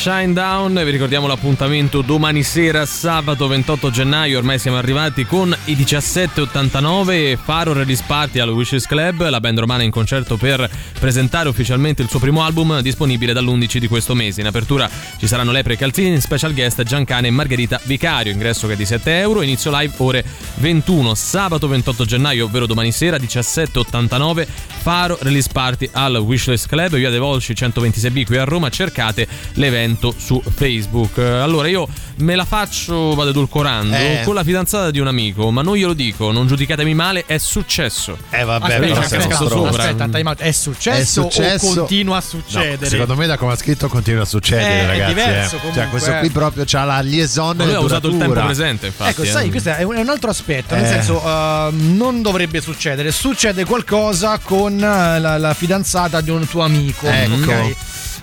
[0.07, 5.75] Shine Down, vi ricordiamo l'appuntamento domani sera, sabato 28 gennaio, ormai siamo arrivati con i
[5.75, 12.03] 1789 Faro Release Party al Wishes Club, la band romana in concerto per presentare ufficialmente
[12.03, 14.43] il suo primo album disponibile dall'11 di questo mese.
[14.43, 14.89] In apertura
[15.19, 19.19] ci saranno Lepre Calzini, special guest Giancane e Margherita Vicario, ingresso che è di 7
[19.19, 20.25] euro, inizio live ore
[20.59, 24.47] 21, sabato 28 gennaio, ovvero domani sera 1789
[24.83, 29.95] Faro Release Party al Wishless Club, via De Volsci 126B qui a Roma, cercate l'evento
[30.17, 31.19] su Facebook.
[31.19, 31.87] Allora io
[32.19, 34.23] me la faccio, vado edulcorando, Eh.
[34.25, 38.17] con la fidanzata di un amico, ma non glielo dico, non giudicatemi male, è successo.
[38.31, 40.41] Eh vabbè, Aspetta, però aspetta, aspetta, aspetta, time out.
[40.41, 41.67] È successo, È successo.
[41.67, 42.89] o continua a No, succedere?
[42.91, 45.15] secondo me da come ha scritto continua a succedere, Eh, è ragazzi.
[45.15, 45.59] diverso eh.
[45.59, 46.19] comunque, Cioè, questo eh.
[46.21, 49.11] qui proprio c'ha la liaison Ma lui ha usato il tempo presente, infatti.
[49.11, 49.27] Ecco, eh.
[49.27, 50.89] sai, questo è un altro aspetto, nel Eh.
[50.89, 57.07] senso uh, non dovrebbe succedere, succede qualcosa con la, la fidanzata di un tuo amico,
[57.07, 57.35] Ecco.
[57.51, 57.75] ok?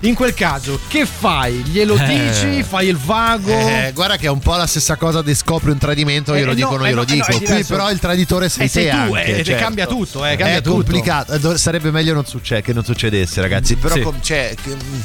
[0.04, 1.54] In quel caso, che fai?
[1.66, 2.06] Glielo Eh.
[2.06, 2.62] dici?
[2.64, 3.50] Fai il vago?
[3.50, 6.46] Eh, guarda che è un po' la stessa cosa di scopri un tradimento, Eh, io
[6.46, 7.38] lo eh, dico, no, non eh, io lo eh, dico.
[7.40, 9.64] Qui però il traditore sei Eh, sei te tu, anche, eh, certo.
[9.64, 10.76] cambia tutto, eh, cambia è tutto.
[10.76, 13.78] complicato, eh, sarebbe meglio non succe- che non succedesse, ragazzi.
[13.78, 14.02] Però Sì.
[14.02, 15.00] com- cioè, che- mm,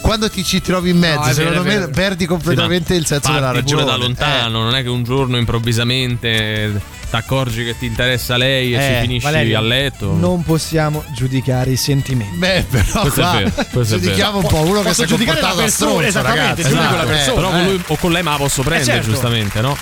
[0.00, 3.52] quando ti ci trovi in mezzo, No, vero, secondo me perdi completamente il senso della
[3.52, 3.82] Parti ragione.
[3.82, 6.80] pure da lontano, non è che un giorno improvvisamente
[7.10, 10.12] ti accorgi che ti interessa lei e Eh, ci finisci Valerio, a letto.
[10.14, 12.36] Non possiamo giudicare i sentimenti.
[12.36, 14.54] Beh, però Questo è qua vero, questo è giudichiamo un vero.
[14.56, 16.62] po' uno che Posso si è comportato la persona, stronzo, esattamente, ragazzi.
[16.62, 17.34] giudico la Eh, persona.
[17.34, 17.64] Però con eh.
[17.64, 19.10] lui o con lei me la posso prendere, certo.
[19.10, 19.76] giustamente, no?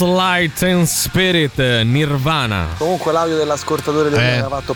[0.00, 2.68] Light and Spirit, Nirvana.
[2.78, 4.46] Comunque l'audio dell'ascoltatore del Eh.
[4.48, 4.74] fatto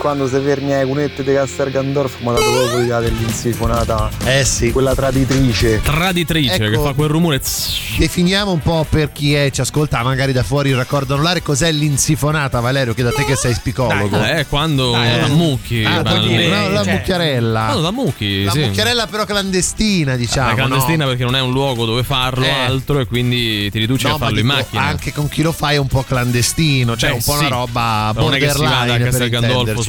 [0.00, 4.44] quando si fermi ai cunetti di Castel Gandorf mi ha dato proprio l'idea dell'insifonata eh
[4.46, 6.70] sì quella traditrice Traditrice Ecco.
[6.70, 7.38] che fa quel rumore.
[7.98, 11.70] Definiamo un po' per chi è, ci ascolta magari da fuori il raccordo anulare cos'è
[11.70, 15.20] l'insifonata Valerio che da te che sei psicologo Eh, è quando Dai, eh.
[15.20, 15.84] la mucchi.
[15.84, 16.02] Ah, no,
[16.70, 18.60] la Cioè, mucchiarella No, la mucchi, la sì.
[18.60, 21.10] mucchiarella però clandestina diciamo La clandestina no?
[21.10, 22.50] perché non è un luogo dove farlo Eh.
[22.50, 24.82] altro e quindi ti riduci No, a ma farlo in dico, macchina.
[24.82, 27.38] anche con chi lo fa è un po' clandestino cioè Beh, un po' sì.
[27.44, 29.12] una roba non è che si borderline vada a per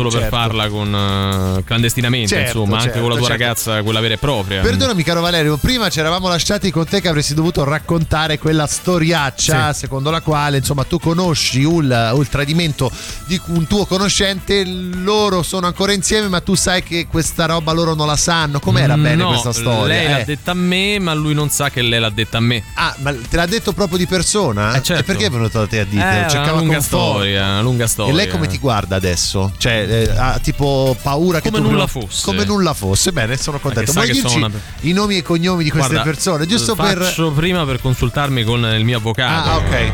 [0.02, 0.36] Solo per certo.
[0.36, 3.44] farla con eh, clandestinamente, Certo, insomma, anche certo, con la tua certo.
[3.44, 4.62] ragazza, quella vera e propria.
[4.62, 9.74] Perdonami caro Valerio, prima ci eravamo lasciati con te che avresti dovuto raccontare quella storiaccia
[9.74, 12.92] secondo la quale insomma tu conosci il, il tradimento
[13.26, 17.94] di un tuo conoscente, loro sono ancora insieme ma tu sai che questa roba loro
[17.94, 19.86] non la sanno, com'era Mm, bene no, questa storia?
[19.96, 20.26] Lei l'ha Eh.
[20.26, 22.64] detta a me, ma lui non sa che lei l'ha detta a me.
[22.76, 24.74] Ah, ma te l'ha detto proprio di persona?
[24.76, 25.02] Eh, certo.
[25.02, 26.34] E perché è venuto da te a dirtelo?
[26.34, 28.12] Eh, una lunga storia, una lunga storia.
[28.14, 29.52] E lei come ti guarda adesso?
[29.58, 32.26] Cioè, eh, ha tipo paura che Come tu nulla prima- fosse.
[32.26, 33.12] Come nulla fosse.
[33.12, 33.92] Bene, sono contento.
[33.92, 34.50] Vuoi che dirci una-
[34.82, 36.46] i nomi e i cognomi di queste Guarda, persone?
[36.46, 36.98] Giusto per.
[37.02, 39.50] faccio prima per consultarmi con il mio avvocato.
[39.50, 39.92] Ah, ok.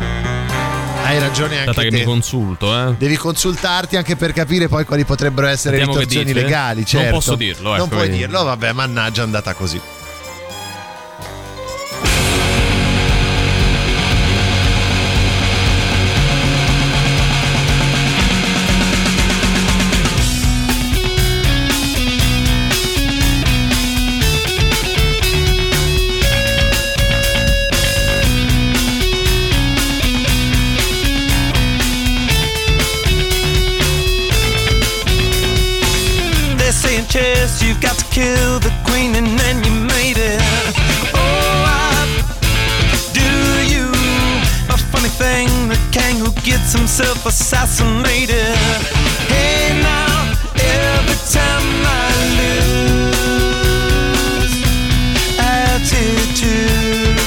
[1.04, 1.96] Hai ragione anche Data che te.
[1.98, 2.94] mi consulto, eh.
[2.98, 6.32] Devi consultarti anche per capire poi quali potrebbero essere le che dite.
[6.34, 6.76] legali.
[6.80, 7.14] Non Certo.
[7.14, 9.80] posso dirlo, ecco, Non puoi dirlo, vabbè, mannaggia, è andata così.
[37.68, 40.40] You've got to kill the queen and then you made it.
[41.12, 42.08] Oh, I
[43.12, 43.28] do
[43.72, 43.92] you.
[44.72, 48.56] A funny thing, the king who gets himself assassinated.
[49.28, 52.08] Hey, now, every time I
[52.40, 53.28] lose
[55.38, 57.18] attitude.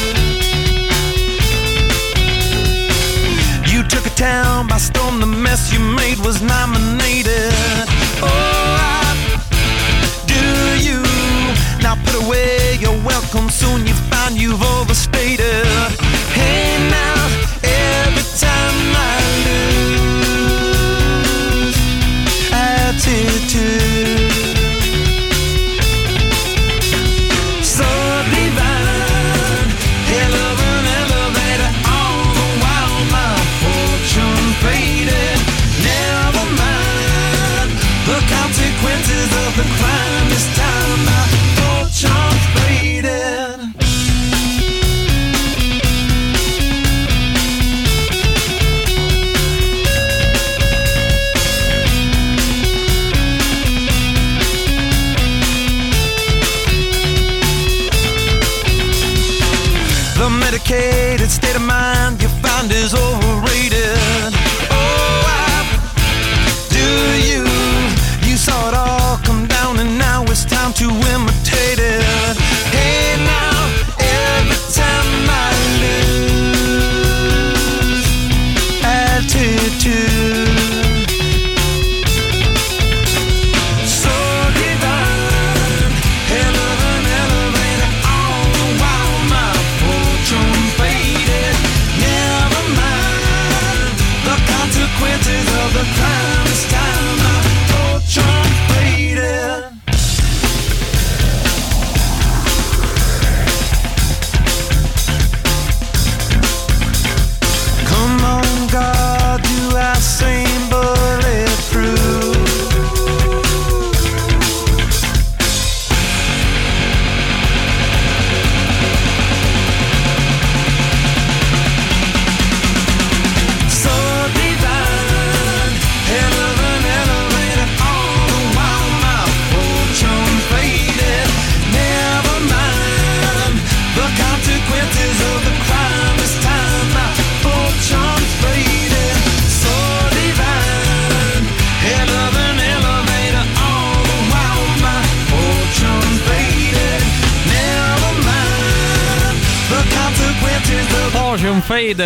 [3.72, 7.54] You took a town by storm, the mess you made was nominated.
[8.24, 8.71] Oh,
[12.12, 16.11] put away your welcome soon you find you've overstated.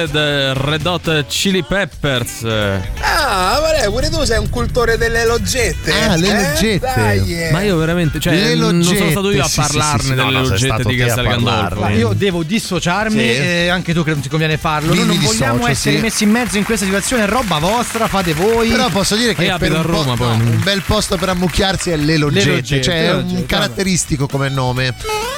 [0.08, 2.43] Faded, Red Hot Chili Peppers.
[2.43, 5.91] Ah, Vale, pure tu sei un cultore delle loggette.
[5.91, 6.49] Ah, le eh?
[6.49, 6.91] loggette.
[6.95, 7.51] Dai, eh.
[7.51, 10.06] Ma io veramente, cioè, Le non sono loggette, stato io a sì, sì, parlarne sì,
[10.08, 11.62] sì, delle no, loggette di Castel Gandolfo.
[11.62, 11.95] parlarne.
[11.97, 13.36] Io devo dissociarmi Sì.
[13.38, 14.93] e anche tu che non ti conviene farlo.
[14.93, 16.01] Noi non mi vogliamo dissocio, essere sì.
[16.01, 18.70] messi in mezzo in questa situazione, è roba vostra, fate voi.
[18.70, 20.38] Però posso dire che per un, a Roma, po- poi.
[20.38, 23.45] no, un bel posto per ammucchiarsi è le loggette, loggette, cioè le è loggette, un
[23.45, 24.93] caratteristico come nome.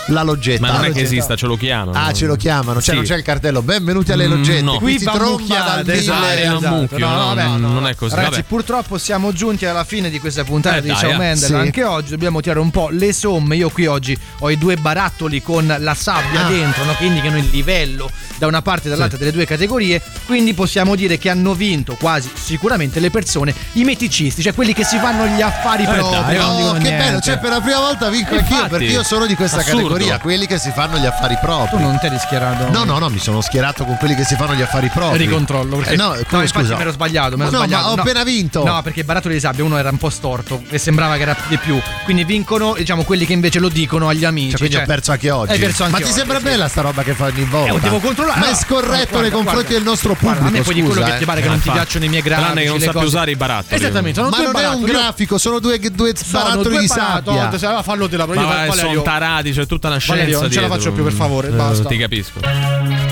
[0.09, 0.61] La loggetta.
[0.61, 1.91] Ma non è che esista, ce lo chiamano.
[1.97, 2.95] Ah, ce lo chiamano, cioè Sì.
[2.95, 3.61] non c'è il cartello.
[3.61, 4.61] Benvenuti alle Mm, loggette.
[4.61, 4.71] no.
[4.77, 6.75] Qui Qui si va tromba dal esatto, esatto.
[6.75, 7.69] mucchio, No, no, vabbè, non- no.
[7.73, 8.15] non è così.
[8.15, 8.47] Ragazzi, Vabbè.
[8.47, 11.17] purtroppo siamo giunti alla fine di questa puntata Eh, di Ciao eh.
[11.17, 11.47] Mendel.
[11.49, 11.53] Sì.
[11.55, 13.57] Anche oggi dobbiamo tirare un po' le somme.
[13.57, 16.49] Io qui oggi ho i due barattoli con la sabbia Ah.
[16.49, 16.95] dentro, no?
[16.97, 20.01] che indicano il livello da una parte e dall'altra delle due categorie.
[20.25, 24.85] Quindi possiamo dire che hanno vinto quasi sicuramente le persone, i meticisti, cioè quelli che
[24.85, 26.35] si fanno gli affari Eh, propri.
[26.35, 27.03] dai, Oh, dicono che niente.
[27.05, 29.96] bello, cioè per la prima volta vinco anch'io perché io sono di questa assurdo.
[29.97, 31.77] Categoria, quelli che si fanno gli affari propri.
[31.77, 32.69] Tu non ti eri schierato.
[32.69, 35.17] No, no, no, mi sono schierato con quelli che si fanno gli affari propri.
[35.17, 36.75] Ricontrollo perché Eh, no, no, come, infatti scusa.
[36.75, 37.83] mi ero sbagliato, mi ero no, sbagliato.
[37.83, 38.01] ma ho no.
[38.01, 38.63] appena vinto.
[38.63, 41.57] No, perché barattoli di sabbia uno era un po' storto e sembrava che era di
[41.57, 41.79] più.
[42.03, 44.49] Quindi vincono, diciamo, quelli che invece lo dicono agli amici.
[44.51, 45.51] Cioè, quindi cioè- ho perso anche oggi.
[45.51, 46.43] Hai perso anche ma ti oggi, sembra sì.
[46.43, 47.73] bella sta roba che fa ogni volta?
[47.73, 48.39] Eh, devo controllare.
[48.39, 49.73] Ma è No, scorretto guarda, nei confronti guarda.
[49.73, 50.25] del nostro pubblico.
[50.39, 51.25] Guarda, a me dire scusa, quello che ti eh.
[51.25, 52.45] pare che non ti piacciono i miei grafici.
[52.45, 53.81] Tranne che non le sappia usare i barattoli.
[53.81, 57.57] Esattamente, Ma non è un grafico, sono due, barattoli di sabbia.
[57.57, 60.61] se la fallo te la Ma sono tarati, c'è tutta una scienza Valerio, non ce
[60.61, 61.87] la faccio più, per favore, Eh, basta.
[61.89, 63.06] Ti capisco.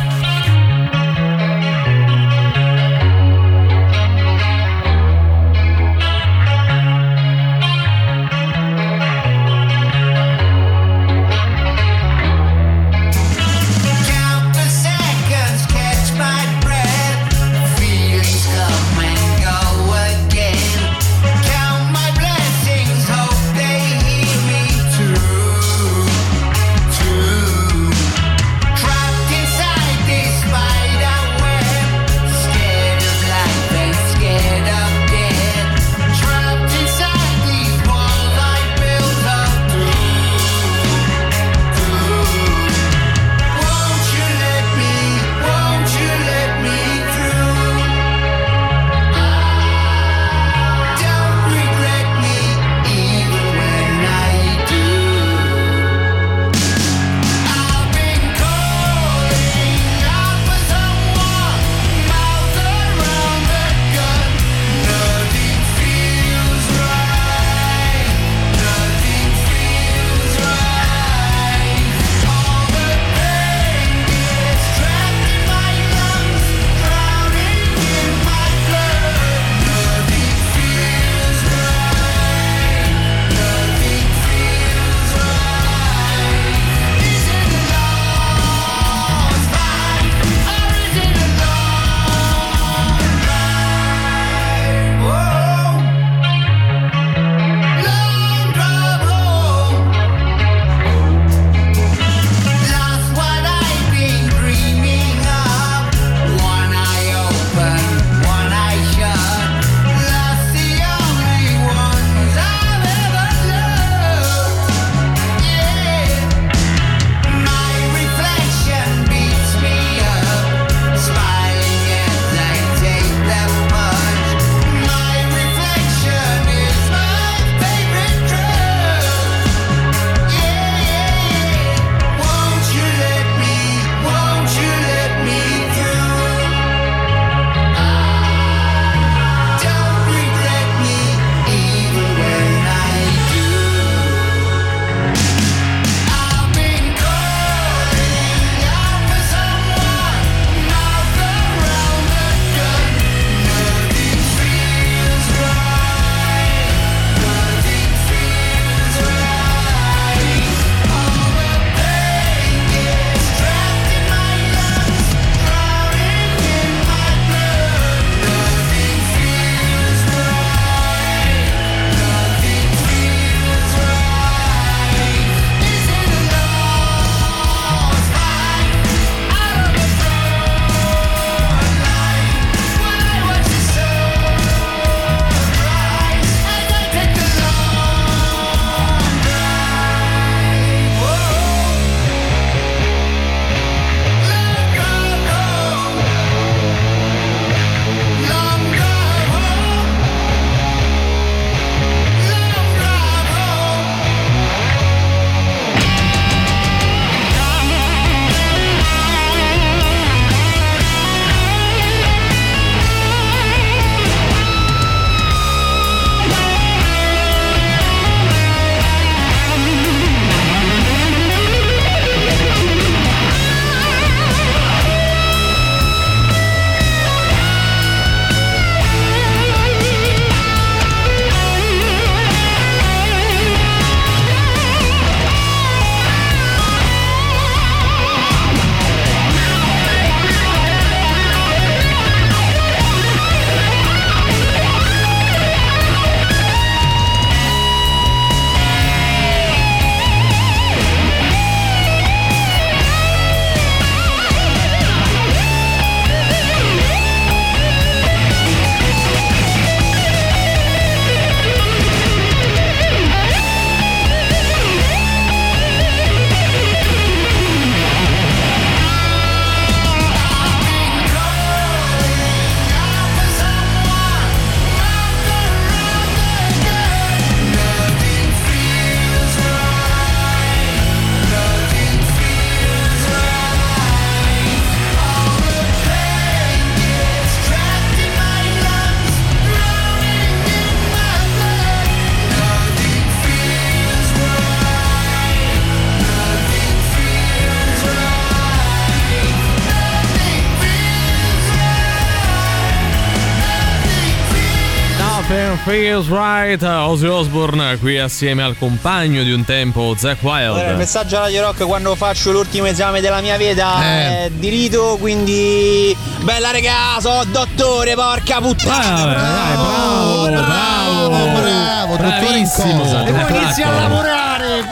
[305.95, 310.77] Feels Right, Ozzy Osbourne qui assieme al compagno di un tempo, Zack Allora, il Wild.
[310.77, 314.25] messaggio alla Radio Rock quando faccio l'ultimo esame della mia vita Eh.
[314.25, 319.05] è di rito, quindi bella regà, so dottore, porca puttana.
[319.05, 322.79] bravo, bravo, bravo, dottore in Bravissimo.
[322.81, 323.05] cosa?
[323.05, 324.24] E poi inizia a lavorare,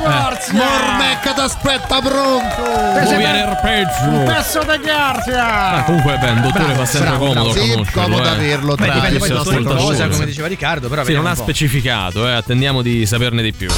[0.03, 0.53] forza!
[0.53, 3.15] Mormecca t'aspetta pronto!
[3.15, 4.23] Viene il peggio?
[4.25, 5.71] pezzo di carta!
[5.71, 7.59] Ah, comunque, beh, un dottore Bravo, fa sempre bravo, comodo bravo.
[7.65, 8.01] Sì, conoscerlo.
[8.01, 8.29] comodo eh.
[8.29, 11.35] averlo Beh, tra dipende poi da cosa, come diceva Riccardo, però Sì, non ha un
[11.35, 13.69] specificato, eh, attendiamo di saperne di più.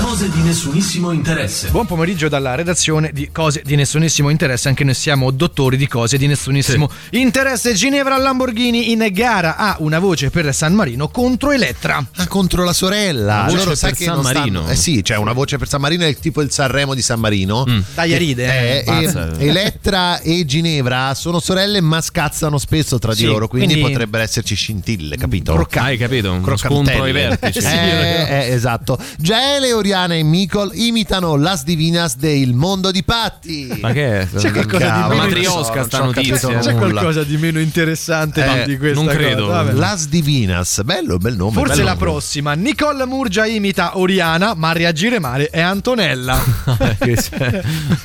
[0.00, 1.70] Cose di nessunissimo interesse.
[1.70, 6.18] Buon pomeriggio dalla redazione di Cose di nessunissimo interesse, anche noi siamo dottori di cose
[6.18, 7.74] di nessunissimo interesse.
[7.74, 12.04] Ginevra Lamborghini in gara ha una voce per San Marino contro Elettra.
[12.16, 13.34] Ah, contro la sorella.
[13.34, 14.68] Una voce Loro per che San non stanno- Marino.
[14.68, 17.64] Eh sì, c'è una voce per San Marino, è tipo il Sanremo di San Marino.
[17.94, 18.84] Dai, ride, eh.
[18.86, 19.04] Eh,
[19.38, 23.90] e- Elettra e Ginevra sono sorelle ma scazzano spesso tra Sì, di loro, quindi, quindi-
[23.90, 25.66] potrebbero esserci scintille, capito?
[25.72, 26.40] Hai capito?
[26.56, 27.58] Scontro ai vertici.
[27.58, 28.98] Eh, eh, esatto.
[29.18, 33.68] Gaele, Oriana e Micol imitano Las Divinas del mondo di Patti.
[33.82, 34.26] Ma che è?
[34.34, 36.58] C'è qualcosa di meno matriosca sta notizia.
[36.58, 39.44] C'è qualcosa di meno interessante Eh, di questa non credo.
[39.44, 39.72] cosa?
[39.74, 41.52] Las Divinas, bello, bel nome.
[41.52, 42.02] Forse bello la nome.
[42.02, 42.54] prossima.
[42.54, 46.42] Nicole Murgia imita Oriana, ma a reagire male è Antonella.
[47.04, 47.60] Che c'è?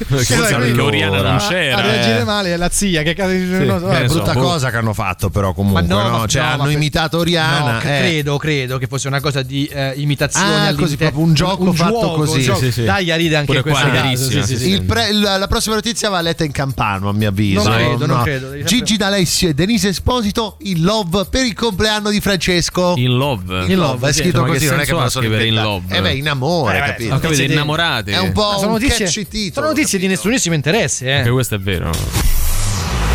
[0.06, 1.80] Forse perché Oriana non a c'era.
[1.82, 2.24] reagire eh.
[2.26, 4.40] male è la zia che cade non so, che vabbè, ne so, brutta boh.
[4.42, 6.28] cosa che hanno fatto però comunque Ma no, no?
[6.28, 7.82] cioè no, hanno imitato Oriana No, eh.
[7.82, 12.00] credo, credo che fosse una cosa di eh, imitazione Ah, così, proprio un gioco fatto
[12.00, 12.42] gioco, così.
[12.42, 12.60] gioco.
[12.60, 12.84] Sì, sì.
[12.84, 14.70] Dai, a ride anche carissima, Sì, sì, sì, sì.
[14.70, 18.06] Il pre- la, la prossima notizia va letta in campano a mio avviso Non credo,
[18.06, 23.16] non credo, Gigi D'Alessio e Denise Esposito in love per il compleanno di Francesco In
[23.18, 23.66] love.
[23.66, 25.96] In love, è scritto così, non è che sono scrivere in love?
[25.96, 27.16] Eh beh, in amore, Eh, capito?
[27.28, 28.12] Ho innamorati.
[28.12, 29.54] È un po' Sono un notizie, catchy titolo.
[29.54, 31.32] sono notizie di nessunissimo interesse, Anche eh.
[31.32, 31.92] questo è vero.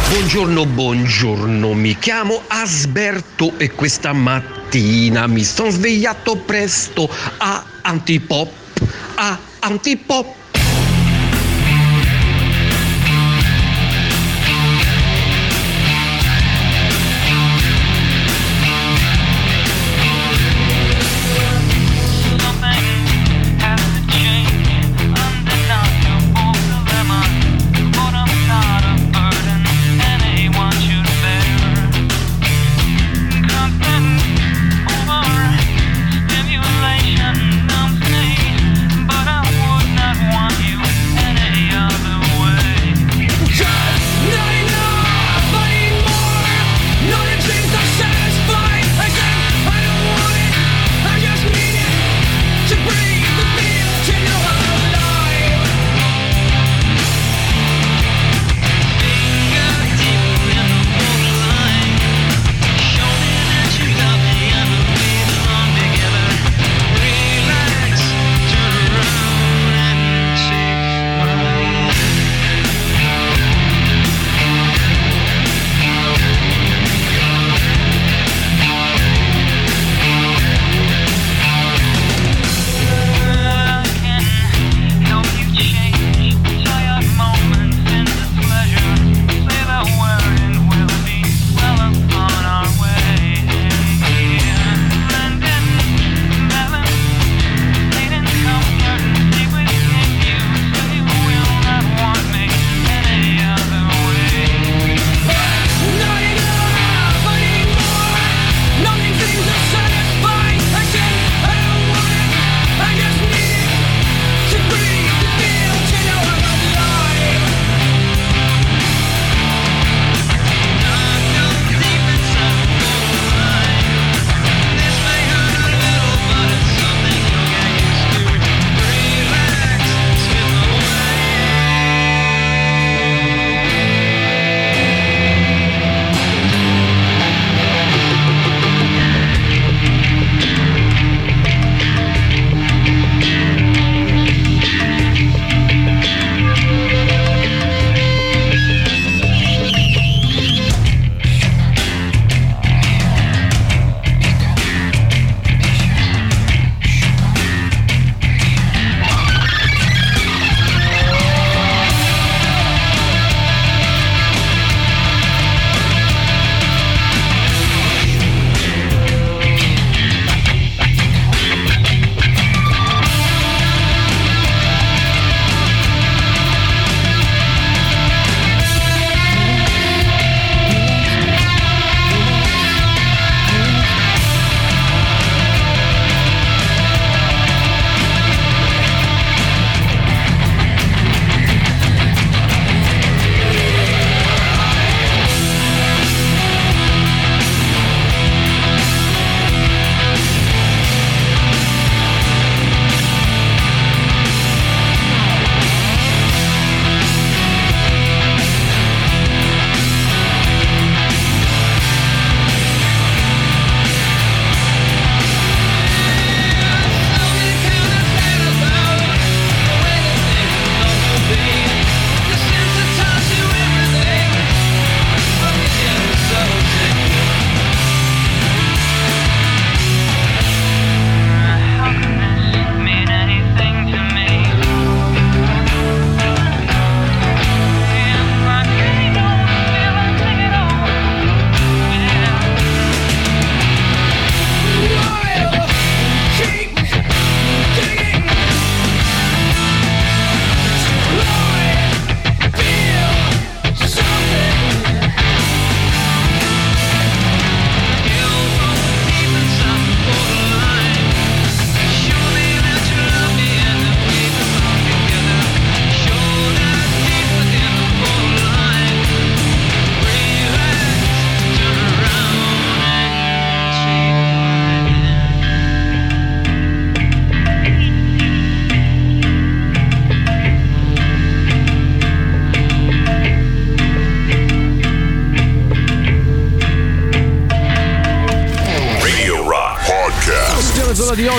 [0.09, 8.51] Buongiorno, buongiorno, mi chiamo Asberto e questa mattina mi sono svegliato presto a antipop,
[9.17, 10.43] a antipop.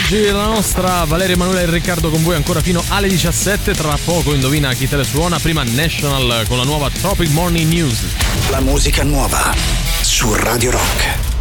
[0.05, 3.73] oggi la nostra Valeria Emanuele e Riccardo con voi ancora fino alle 17.
[3.73, 5.39] Tra poco indovina chi te le suona.
[5.39, 8.03] Prima National con la nuova Tropic Morning News.
[8.49, 9.51] La musica nuova
[10.01, 11.34] su Radio Rock.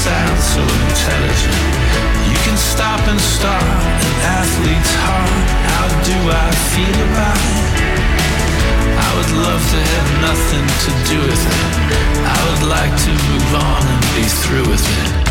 [0.00, 1.60] sound so intelligent.
[2.24, 3.62] You can stop and start
[4.08, 5.44] an athlete's heart.
[5.72, 7.66] How do I feel about it?
[8.96, 11.66] I would love to have nothing to do with it.
[12.24, 15.29] I would like to move on and be through with it.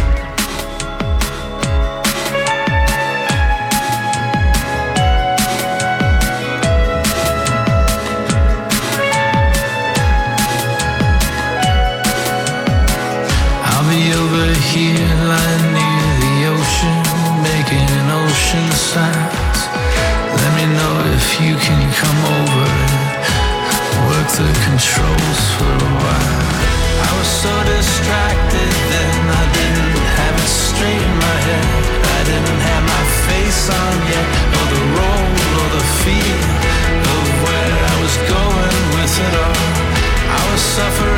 [14.69, 16.97] here lying near the ocean,
[17.41, 19.59] making ocean sounds.
[20.29, 22.69] Let me know if you can come over
[23.73, 26.53] and work the controls for a while.
[27.01, 31.67] I was so distracted then, I didn't have it straight in my head.
[32.05, 35.29] I didn't have my face on yet, or the role,
[35.59, 36.41] or the feel
[37.17, 39.65] of where I was going with it all.
[40.29, 41.08] I was suffering.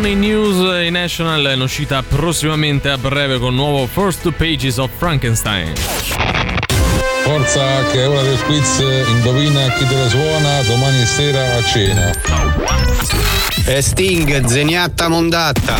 [0.00, 4.32] Morning News i National è in uscita prossimamente a breve con il nuovo First Two
[4.32, 5.74] Pages of Frankenstein.
[7.22, 12.12] Forza che è ora del quiz, indovina chi te la suona domani sera a cena.
[13.66, 15.76] E Sting, zeniatta mondatta.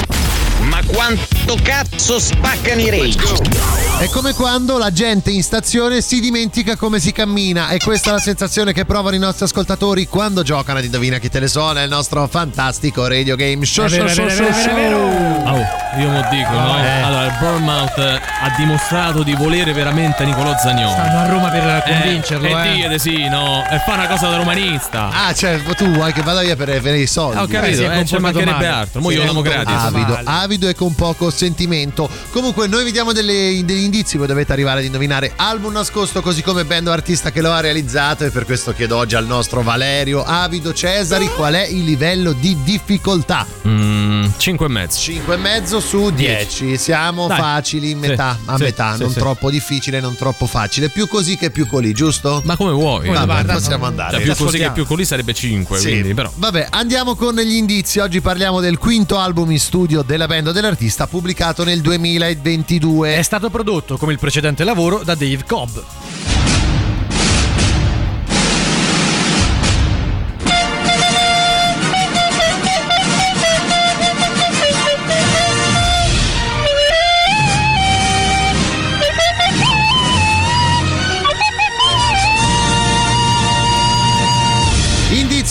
[0.69, 3.79] Ma quanto cazzo spaccano i rage?
[3.99, 8.13] È come quando la gente in stazione si dimentica come si cammina e questa è
[8.15, 11.83] la sensazione che provano i nostri ascoltatori quando giocano ad Indovina chi te le suona,
[11.83, 13.85] il nostro fantastico radio game show.
[13.85, 15.47] È vero, show, show, show, show.
[15.47, 15.67] Oh,
[15.99, 16.79] io mo dico, no?
[16.79, 17.01] Eh.
[17.03, 20.91] Allora, il Bournemouth ha dimostrato di volere veramente Nicolò Zagnolo.
[20.93, 22.69] Stanno a Roma per convincerlo, Eh, eh.
[22.69, 23.65] e dite sì, no?
[23.69, 25.09] E fa una cosa da romanista.
[25.13, 27.37] Ah, cioè tu vuoi che vada via per, per i soldi?
[27.39, 29.01] Ah, ho capito, eh, ci mancherebbe altro.
[29.01, 29.75] Mo io lo amo gratis.
[29.75, 32.09] Avido, avido e con poco sentimento.
[32.31, 34.17] Comunque, noi vi diamo delle- degli indizi.
[34.17, 37.61] Voi dovete arrivare ad indovinare album nascosto, così come band o artista che lo ha
[37.61, 38.25] realizzato.
[38.25, 42.57] E per questo chiedo oggi al nostro Valerio Avido Cesari qual è il livello di
[42.63, 43.47] difficoltà.
[43.67, 44.99] Mm, 5 e mezzo.
[45.01, 46.77] 5 e mezzo su 10.
[46.77, 47.39] Siamo Dai.
[47.39, 49.19] facili, metà, Sì, a sì, metà, sì, non sì.
[49.19, 50.89] troppo difficile, non troppo facile.
[50.89, 52.41] Più così che più colì, giusto?
[52.45, 53.09] Ma come vuoi?
[53.09, 53.89] Vabbè, Guarda, possiamo no.
[53.91, 54.17] andare.
[54.17, 55.89] Cioè, più così che più così sarebbe 5, Sì.
[55.89, 56.31] quindi però.
[56.35, 57.99] Vabbè, andiamo con gli indizi.
[57.99, 63.17] Oggi parliamo del quinto album in studio della band o dell'artista pubblicato nel 2022.
[63.17, 65.77] È stato prodotto come il precedente lavoro da Dave Cobb.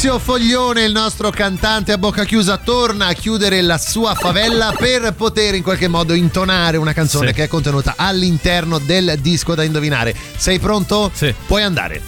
[0.09, 5.13] Indizio Foglione, il nostro cantante a bocca chiusa, torna a chiudere la sua favella per
[5.13, 7.33] poter in qualche modo intonare una canzone Sì.
[7.35, 10.15] che è contenuta all'interno del disco da indovinare.
[10.35, 11.11] Sei pronto?
[11.13, 11.31] Sì.
[11.45, 12.01] Puoi andare.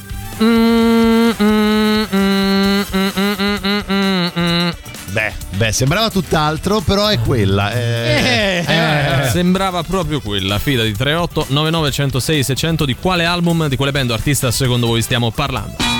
[5.11, 7.71] Beh, beh, sembrava tutt'altro, però è quella.
[7.71, 8.65] eh.
[8.67, 10.57] Eh, Sembrava proprio quella.
[10.57, 14.87] Fida di 38 99 106 600 di quale album, di quale band o artista secondo
[14.87, 15.90] voi stiamo parlando?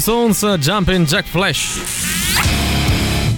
[0.00, 2.08] Rolling Stones, Jumpin' Jack Flash.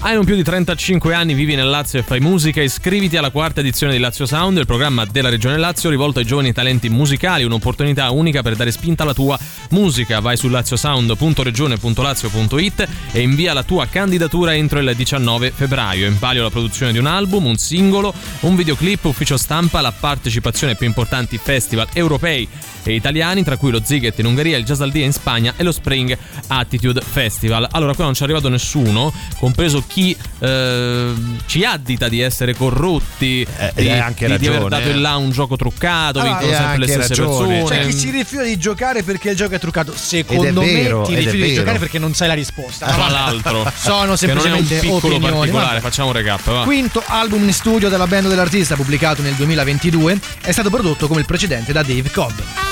[0.01, 3.61] Hai non più di 35 anni, vivi nel Lazio e fai musica, iscriviti alla quarta
[3.61, 8.11] edizione di Lazio Sound, il programma della Regione Lazio rivolto ai giovani talenti musicali, un'opportunità
[8.11, 9.39] unica per dare spinta alla tua
[9.73, 10.21] musica.
[10.21, 16.07] Vai su laziosound.regione.lazio.it e invia la tua candidatura entro il 19 febbraio.
[16.07, 20.73] In palio la produzione di un album, un singolo, un videoclip, ufficio stampa, la partecipazione
[20.73, 22.49] ai più importanti festival europei
[22.85, 25.63] e italiani, tra cui lo Ziget in Ungheria, il Jazz al Dia in Spagna e
[25.63, 26.17] lo Spring
[26.49, 27.69] Attitude Festival.
[27.71, 31.13] Allora, qua non ci è arrivato nessuno, compreso chi eh,
[31.47, 34.93] ci addita di essere corrotti, di, hai anche di- di aver dato eh.
[34.93, 37.59] in là un gioco truccato, Allora, vincono hai sempre le stesse ragione.
[37.59, 37.67] persone.
[37.67, 41.07] Cioè, chi si rifiuta di giocare perché il gioco è truccato, secondo è vero, me
[41.07, 42.87] ti rifiuti di giocare perché non sai la risposta.
[42.87, 45.37] Tra l'altro, sono che non è un semplicemente piccolo opinioni.
[45.37, 45.81] particolare, vabbè.
[45.81, 46.43] facciamo un recap.
[46.43, 46.63] Va.
[46.65, 51.27] Quinto album in studio della band dell'artista, pubblicato nel 2022, è stato prodotto come il
[51.27, 52.72] precedente da Dave Cobb.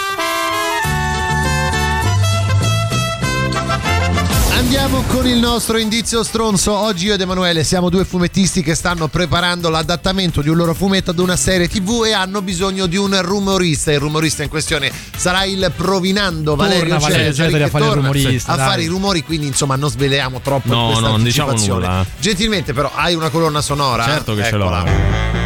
[4.73, 6.73] Andiamo con il nostro indizio stronzo.
[6.73, 11.11] Oggi io ed Emanuele siamo due fumettisti che stanno preparando l'adattamento di un loro fumetto
[11.11, 13.91] ad una serie TV e hanno bisogno di un rumorista.
[13.91, 17.91] Il rumorista in questione sarà il Provinando Valerio Valerio Cesari, Cesari a che fare il
[17.91, 18.69] torna a dai.
[18.69, 22.07] fare i rumori, quindi insomma non sveliamo troppo No, questa no, non diciamo nulla.
[22.21, 24.05] Gentilmente però hai una colonna sonora?
[24.05, 25.40] Certo che ce l'ho.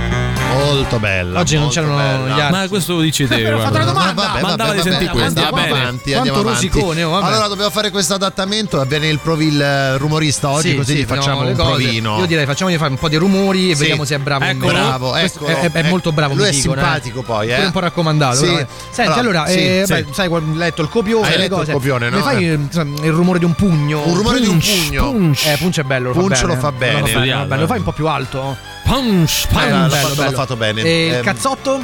[0.55, 1.41] Molto bella.
[1.41, 2.27] Oggi non molto c'erano bella.
[2.37, 2.61] gli altri.
[2.61, 3.53] Ma questo lo dici te.
[3.53, 3.79] Ho fatto guarda.
[3.83, 4.23] una domanda.
[4.23, 5.71] Vabbè, Mandava vabbè, di sentire vabbè, Andiamo va bene.
[5.81, 6.67] avanti, Quanto andiamo avanti.
[6.69, 7.27] rosicone, oh, vabbè.
[7.27, 8.81] Allora dobbiamo fare questo adattamento.
[8.81, 11.69] Avviene il, provi- il eh, rumorista oggi, Sì, così sì, gli facciamo no, un cose.
[11.83, 12.19] provino.
[12.19, 13.81] Io direi facciamogli fare un po' di rumori e Sì.
[13.81, 14.45] vediamo se è bravo.
[14.45, 15.47] Eccolo, bravo, eccolo.
[15.51, 16.35] È, è molto bravo.
[16.35, 17.25] lui mi è dicono, simpatico eh.
[17.25, 17.55] poi, eh.
[17.55, 18.37] Pure un po' raccomandato.
[18.37, 18.67] Sì.
[18.91, 21.73] Senti, Allora, eh, sai, hai letto il copione, Hai le letto il cose.
[21.73, 22.17] copione, no?
[22.17, 22.53] Mi fai Eh.
[22.53, 24.03] eh, il rumore di un pugno?
[24.07, 25.11] Un rumore di un pugno.
[25.11, 25.47] punch.
[25.47, 26.13] Eh, è bello.
[26.13, 27.01] Lo Punch fa bene.
[27.01, 27.55] lo fa bene.
[27.55, 27.57] Eh.
[27.59, 28.57] Lo fai un po' più alto?
[28.85, 29.65] Punch, Eh, punch.
[29.71, 30.37] l'ha bello, fatto- bello.
[30.37, 30.83] fatto bene.
[30.83, 31.81] E il Ehm, cazzotto?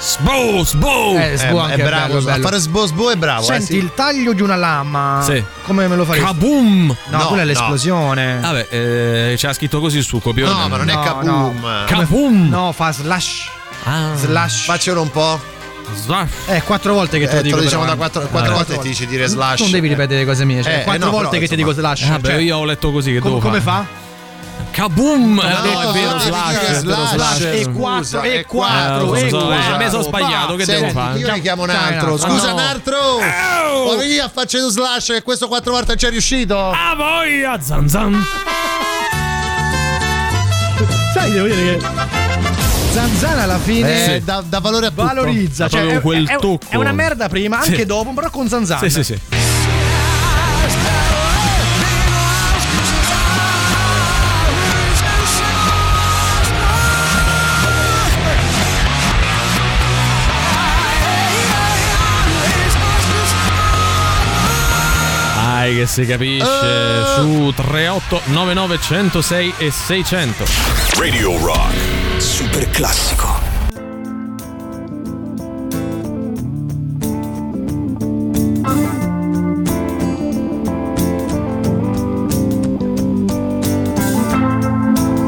[0.00, 1.16] Sbo, sbo.
[1.18, 2.44] Eh, sbo Eh, anche è bravo, bello, a bello.
[2.44, 3.42] fare sbo sbo è bravo.
[3.42, 3.76] Senti, eh, sì.
[3.78, 5.20] il taglio di una lama.
[5.24, 5.42] Sì.
[5.64, 6.24] Come me lo faresti?
[6.24, 6.96] Kaboom.
[7.08, 7.50] No, No, quella è no.
[7.50, 8.38] l'esplosione.
[8.40, 10.52] Vabbè, eh, c'era scritto così sul copione.
[10.52, 11.58] No, ma non è No, kaboom.
[11.60, 11.84] no.
[11.86, 12.48] Kaboom.
[12.48, 13.50] No, fa slash.
[13.84, 14.12] Ah.
[14.14, 14.64] Slash.
[14.64, 15.40] Faccelo un po'.
[15.94, 16.28] Slash.
[16.46, 17.56] Eh, quattro volte che te Eh, lo te dico.
[17.56, 18.08] lo diciamo però, da eh.
[18.10, 19.60] quattro, quattro Eh, volte ti dice dire slash.
[19.60, 20.62] Non devi ripetere le cose mie.
[20.62, 22.02] Cioè, Eh, quattro eh no, volte però, che ti dico slash.
[22.04, 23.84] Ah, beh, cioè, io ho letto così che com- devo come fare.
[23.84, 24.06] fa?
[24.78, 25.34] Kaboom!
[25.34, 27.40] No, Eh, no, è vero, slash, slash, slash.
[27.40, 29.74] E scusa, quattro, e e quattro, quattro, e so, quattro.
[29.74, 31.18] eh, me sono sbagliato, che Senti, devo fare?
[31.18, 32.16] Io ne chiamo un altro.
[32.16, 32.96] Scusa, un altro.
[33.86, 35.06] Poi via, facendo slash.
[35.06, 36.56] Che questo quattro volte ci è riuscito.
[36.70, 38.24] Ah, voglia, zan zan.
[41.12, 41.86] Sai, devo dire che
[42.92, 45.02] Zanzana alla fine Eh, dà, dà valore a tutto.
[45.02, 45.64] valorizza.
[45.64, 46.66] Ha Cioè, è, quel è- tocco.
[46.68, 47.70] è una merda prima, Sì.
[47.70, 48.80] anche dopo, però con Zanzana.
[48.80, 49.18] Sì, sì, sì.
[65.68, 70.44] Dai che si capisce su 38 99 106 e 600.
[70.96, 71.74] Radio Rock.
[72.16, 73.38] Super classico.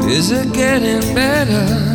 [0.07, 1.90] Is it getting better?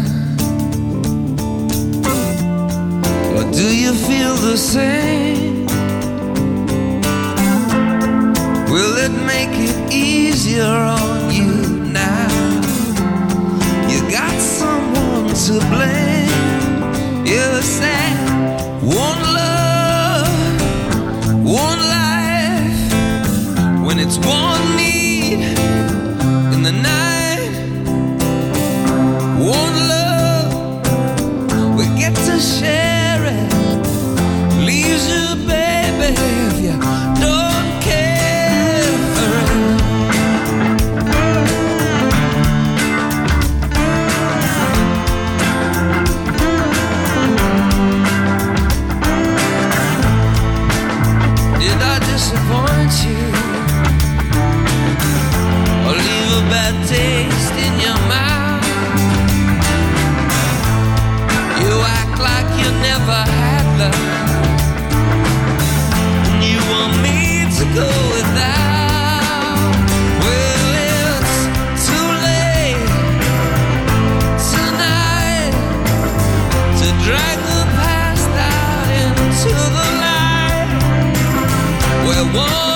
[82.17, 82.76] where one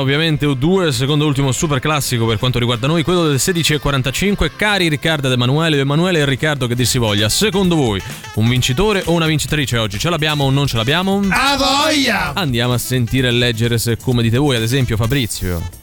[0.00, 4.50] ovviamente U2, il secondo e ultimo super classico per quanto riguarda noi, quello del 16.45.
[4.56, 8.00] Cari Riccardo ed Emanuele, Emanuele e Riccardo che dir si voglia, secondo voi
[8.34, 9.98] un vincitore o una vincitrice oggi?
[9.98, 11.22] Ce l'abbiamo o non ce l'abbiamo?
[11.30, 12.32] A voglia!
[12.34, 15.76] Andiamo a sentire e leggere se come dite voi, ad esempio Fabrizio.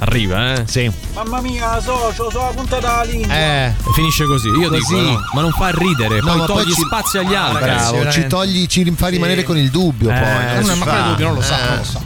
[0.00, 0.62] Arriva, eh?
[0.68, 0.88] Sì.
[1.12, 3.34] Mamma mia, socio, sono la punta della lingua.
[3.34, 3.74] Eh.
[3.94, 4.94] Finisce così, io Così.
[4.94, 7.64] dico, no, ma non fa ridere, No, poi ma poi togli ci- spazio agli altri.
[7.64, 10.60] Bravo, ci togli, ci fa rimanere con il dubbio Eh, poi.
[10.60, 10.90] non è- ma fa.
[10.92, 11.68] quel dubbio non lo sa, Eh.
[11.68, 12.00] non lo sa.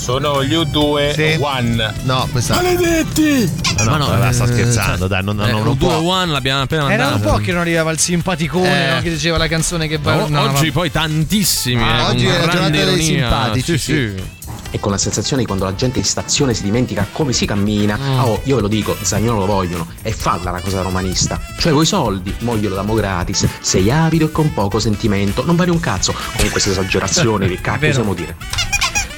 [0.00, 1.36] Sono gli U2 Sì.
[1.40, 1.92] One.
[2.04, 2.54] No, questa.
[2.54, 3.50] Maledetti!
[3.78, 6.00] No, no, Ma no, vabbè, sta eh, scherzando, dai, non, Eh, non un può.
[6.00, 8.94] 2-1 l'abbiamo appena Era un po' che non arrivava il simpaticone Eh.
[8.94, 10.24] no, che diceva la canzone che va.
[10.24, 11.82] O- no, oggi va- poi tantissimi.
[11.82, 14.14] Ah, eh, oggi è la grande giornata dei simpatici, Sì, sì.
[14.16, 14.22] sì.
[14.72, 17.98] e con la sensazione di quando la gente in stazione si dimentica come si cammina.
[18.00, 18.18] Mm.
[18.20, 19.86] Oh, io ve lo dico, Zagnolo lo vogliono.
[20.02, 21.38] E falla la cosa romanista.
[21.58, 23.46] Cioè, coi soldi, mo glielo damo gratis.
[23.60, 25.44] Sei avido e con poco sentimento.
[25.44, 26.14] Non vale un cazzo.
[26.36, 28.36] Con queste esagerazioni, che cacchio possiamo dire?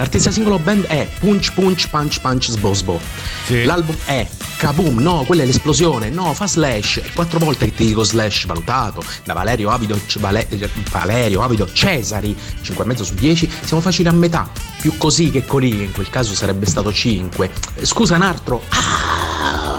[0.02, 2.98] L'artista singolo band è Punch Punch Punch Punch Sbosbo.
[3.46, 4.26] L'album è
[4.56, 7.02] Kaboom, no, quella è l'esplosione, no, fa slash.
[7.04, 10.48] È quattro volte che ti dico slash valutato da Valerio Avido, Vale-
[10.90, 13.48] Valerio Avido Cesari, 5,5 su 10.
[13.62, 14.50] Siamo facili a metà.
[14.80, 17.48] Più così che colì, in quel caso sarebbe stato 5.
[17.82, 18.60] Scusa un altro.
[18.70, 19.71] Ah!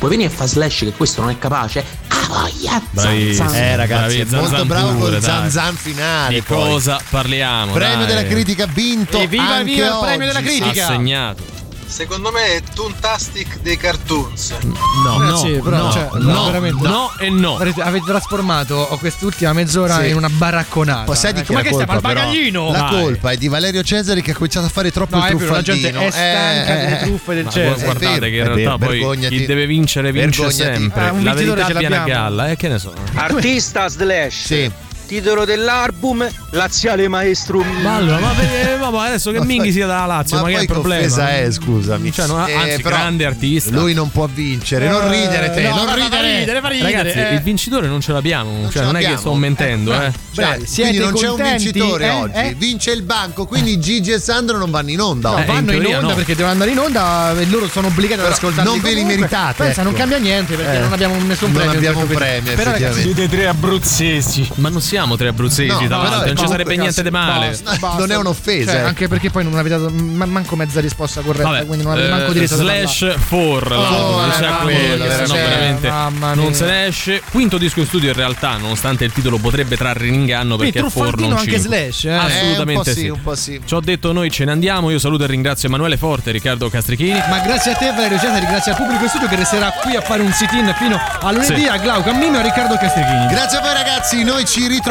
[0.00, 1.84] Puoi venire a fa slash che questo non è capace?
[2.08, 2.80] Ah, voglia!
[2.94, 3.54] Zan, zan.
[3.54, 5.20] Eh, ragazzi, bravi, è molto Zanzan bravo pure, col dai.
[5.20, 6.34] Zanzan finale.
[6.34, 6.56] Di poi.
[6.56, 7.72] cosa parliamo?
[7.72, 8.06] Premio dai.
[8.06, 9.20] della critica vinto.
[9.20, 10.84] Evviva, anche evviva il premio della critica.
[10.84, 11.59] Assegnato.
[11.90, 14.54] Secondo me è Toontastic dei cartoons.
[14.62, 16.86] No, Eh, no, sì, però, no, cioè, no, veramente.
[16.88, 17.56] no e no.
[17.56, 20.08] Avete, avete trasformato quest'ultima mezz'ora Sì.
[20.10, 21.02] in una baracconata.
[21.04, 22.26] Poi sai di Eh, chi Come è che la stiamo al colpa, però?
[22.30, 22.70] bagaglino?
[22.70, 23.02] La Dai.
[23.02, 25.62] colpa è di Valerio Cesari che ha cominciato a fare troppo No, il vero, la
[25.62, 26.00] gente truffaldino.
[26.08, 27.82] è stanca Eh, delle eh, truffe del Ma Cesare.
[27.82, 29.36] guardate vero, che in realtà vero, poi vergognati.
[29.36, 30.80] chi deve vincere vince Vergognati.
[30.80, 31.00] sempre.
[31.08, 32.92] Ah, un la vincitore verità viene a galla, eh, che ne so.
[33.14, 34.44] Artista slash.
[34.44, 34.70] Sì.
[35.10, 37.80] Titolo dell'album Laziale Maestro mio.
[37.80, 40.48] Ma allora, ma, perché- ma poi adesso che Ma Minghi sia dalla Lazio, ma, ma
[40.50, 41.00] che è il problema?
[41.00, 42.12] che offesa è, scusami.
[42.12, 43.70] Cioè, no, Eh, anzi, grande artista.
[43.72, 46.38] Lui non può vincere, non ridere te, no, non ridere.
[46.38, 47.34] ridere, fa ridere, Ragazzi, eh.
[47.34, 48.52] il vincitore non ce l'abbiamo.
[48.52, 50.12] Non cioè, ce non è che sto mentendo, eh.
[50.32, 52.10] Cioè, Bravi, siete quindi non c'è un contenti, vincitore eh?
[52.10, 52.54] oggi, Eh?
[52.56, 55.30] vince il banco, quindi Gigi e Sandro non vanno in onda.
[55.30, 55.36] No.
[55.38, 56.14] Eh, in vanno in, teoria onda no.
[56.14, 59.02] perché devono andare in onda e loro sono obbligati ad Però ascoltarli non ve li
[59.04, 60.00] meritate, Pensa, non ecco.
[60.00, 61.78] cambia niente perché Eh, non abbiamo nessun non premio.
[61.78, 63.02] abbiamo in questo un premio, effettivamente.
[63.02, 64.48] Siete tre abruzzesi.
[64.54, 67.48] Ma non siamo siamo tre abruzzesi, No, no, non ci sarebbe niente di male.
[67.48, 67.98] basta, basta.
[67.98, 68.88] Non è un'offesa, Cioè, ecco.
[68.88, 72.06] anche perché poi non avete dato ma- manco mezza risposta corretta, Vabbè, quindi non avete
[72.08, 76.54] eh, manco diritto slash 4 Oh, eh, quello, se no cioè, veramente mamma non mia.
[76.54, 77.22] se ne esce.
[77.30, 80.82] Quinto disco in studio in realtà, nonostante il titolo potrebbe trarre in inganno perché è
[80.82, 81.68] 4 truffaldino non anche 5.
[81.90, 82.12] Slash, eh?
[82.14, 83.08] Assolutamente Eh, un po' sì, sì.
[83.08, 83.60] un po' sì.
[83.64, 87.18] Ci ho detto noi ce ne andiamo, io saluto e ringrazio Emanuele Forte Riccardo Castrichini.
[87.28, 90.00] Ma grazie a te Valerio Cesari, grazie al pubblico in studio che resterà qui a
[90.02, 91.66] fare un sit-in fino a lunedì Sì.
[91.66, 93.26] a Glauco, a Mimio e a Riccardo Castrichini.
[93.28, 94.88] Grazie a voi ragazzi, noi ci ritroviamo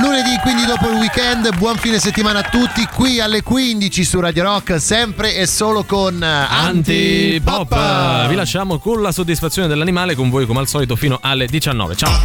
[0.00, 1.56] lunedì, quindi dopo il weekend.
[1.56, 6.20] Buon fine settimana a tutti, qui alle 15 su Radio Rock, sempre e solo con
[6.22, 7.72] Antipop.
[7.72, 8.28] Antipop.
[8.28, 11.94] Vi lasciamo con la soddisfazione dell'animale con voi come al solito fino alle 19.
[11.94, 12.22] Ciao.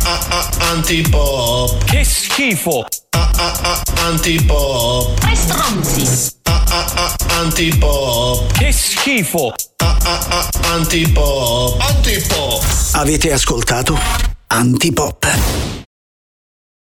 [0.72, 1.84] Antipop.
[1.84, 2.86] Che schifo.
[4.06, 5.20] Antipop.
[5.20, 6.36] Tre stronzi.
[7.28, 8.52] Antipop.
[8.54, 9.54] Che schifo.
[10.72, 11.82] Antipop.
[11.82, 12.64] Antipop.
[12.94, 14.00] Avete ascoltato
[14.48, 15.90] Antipop.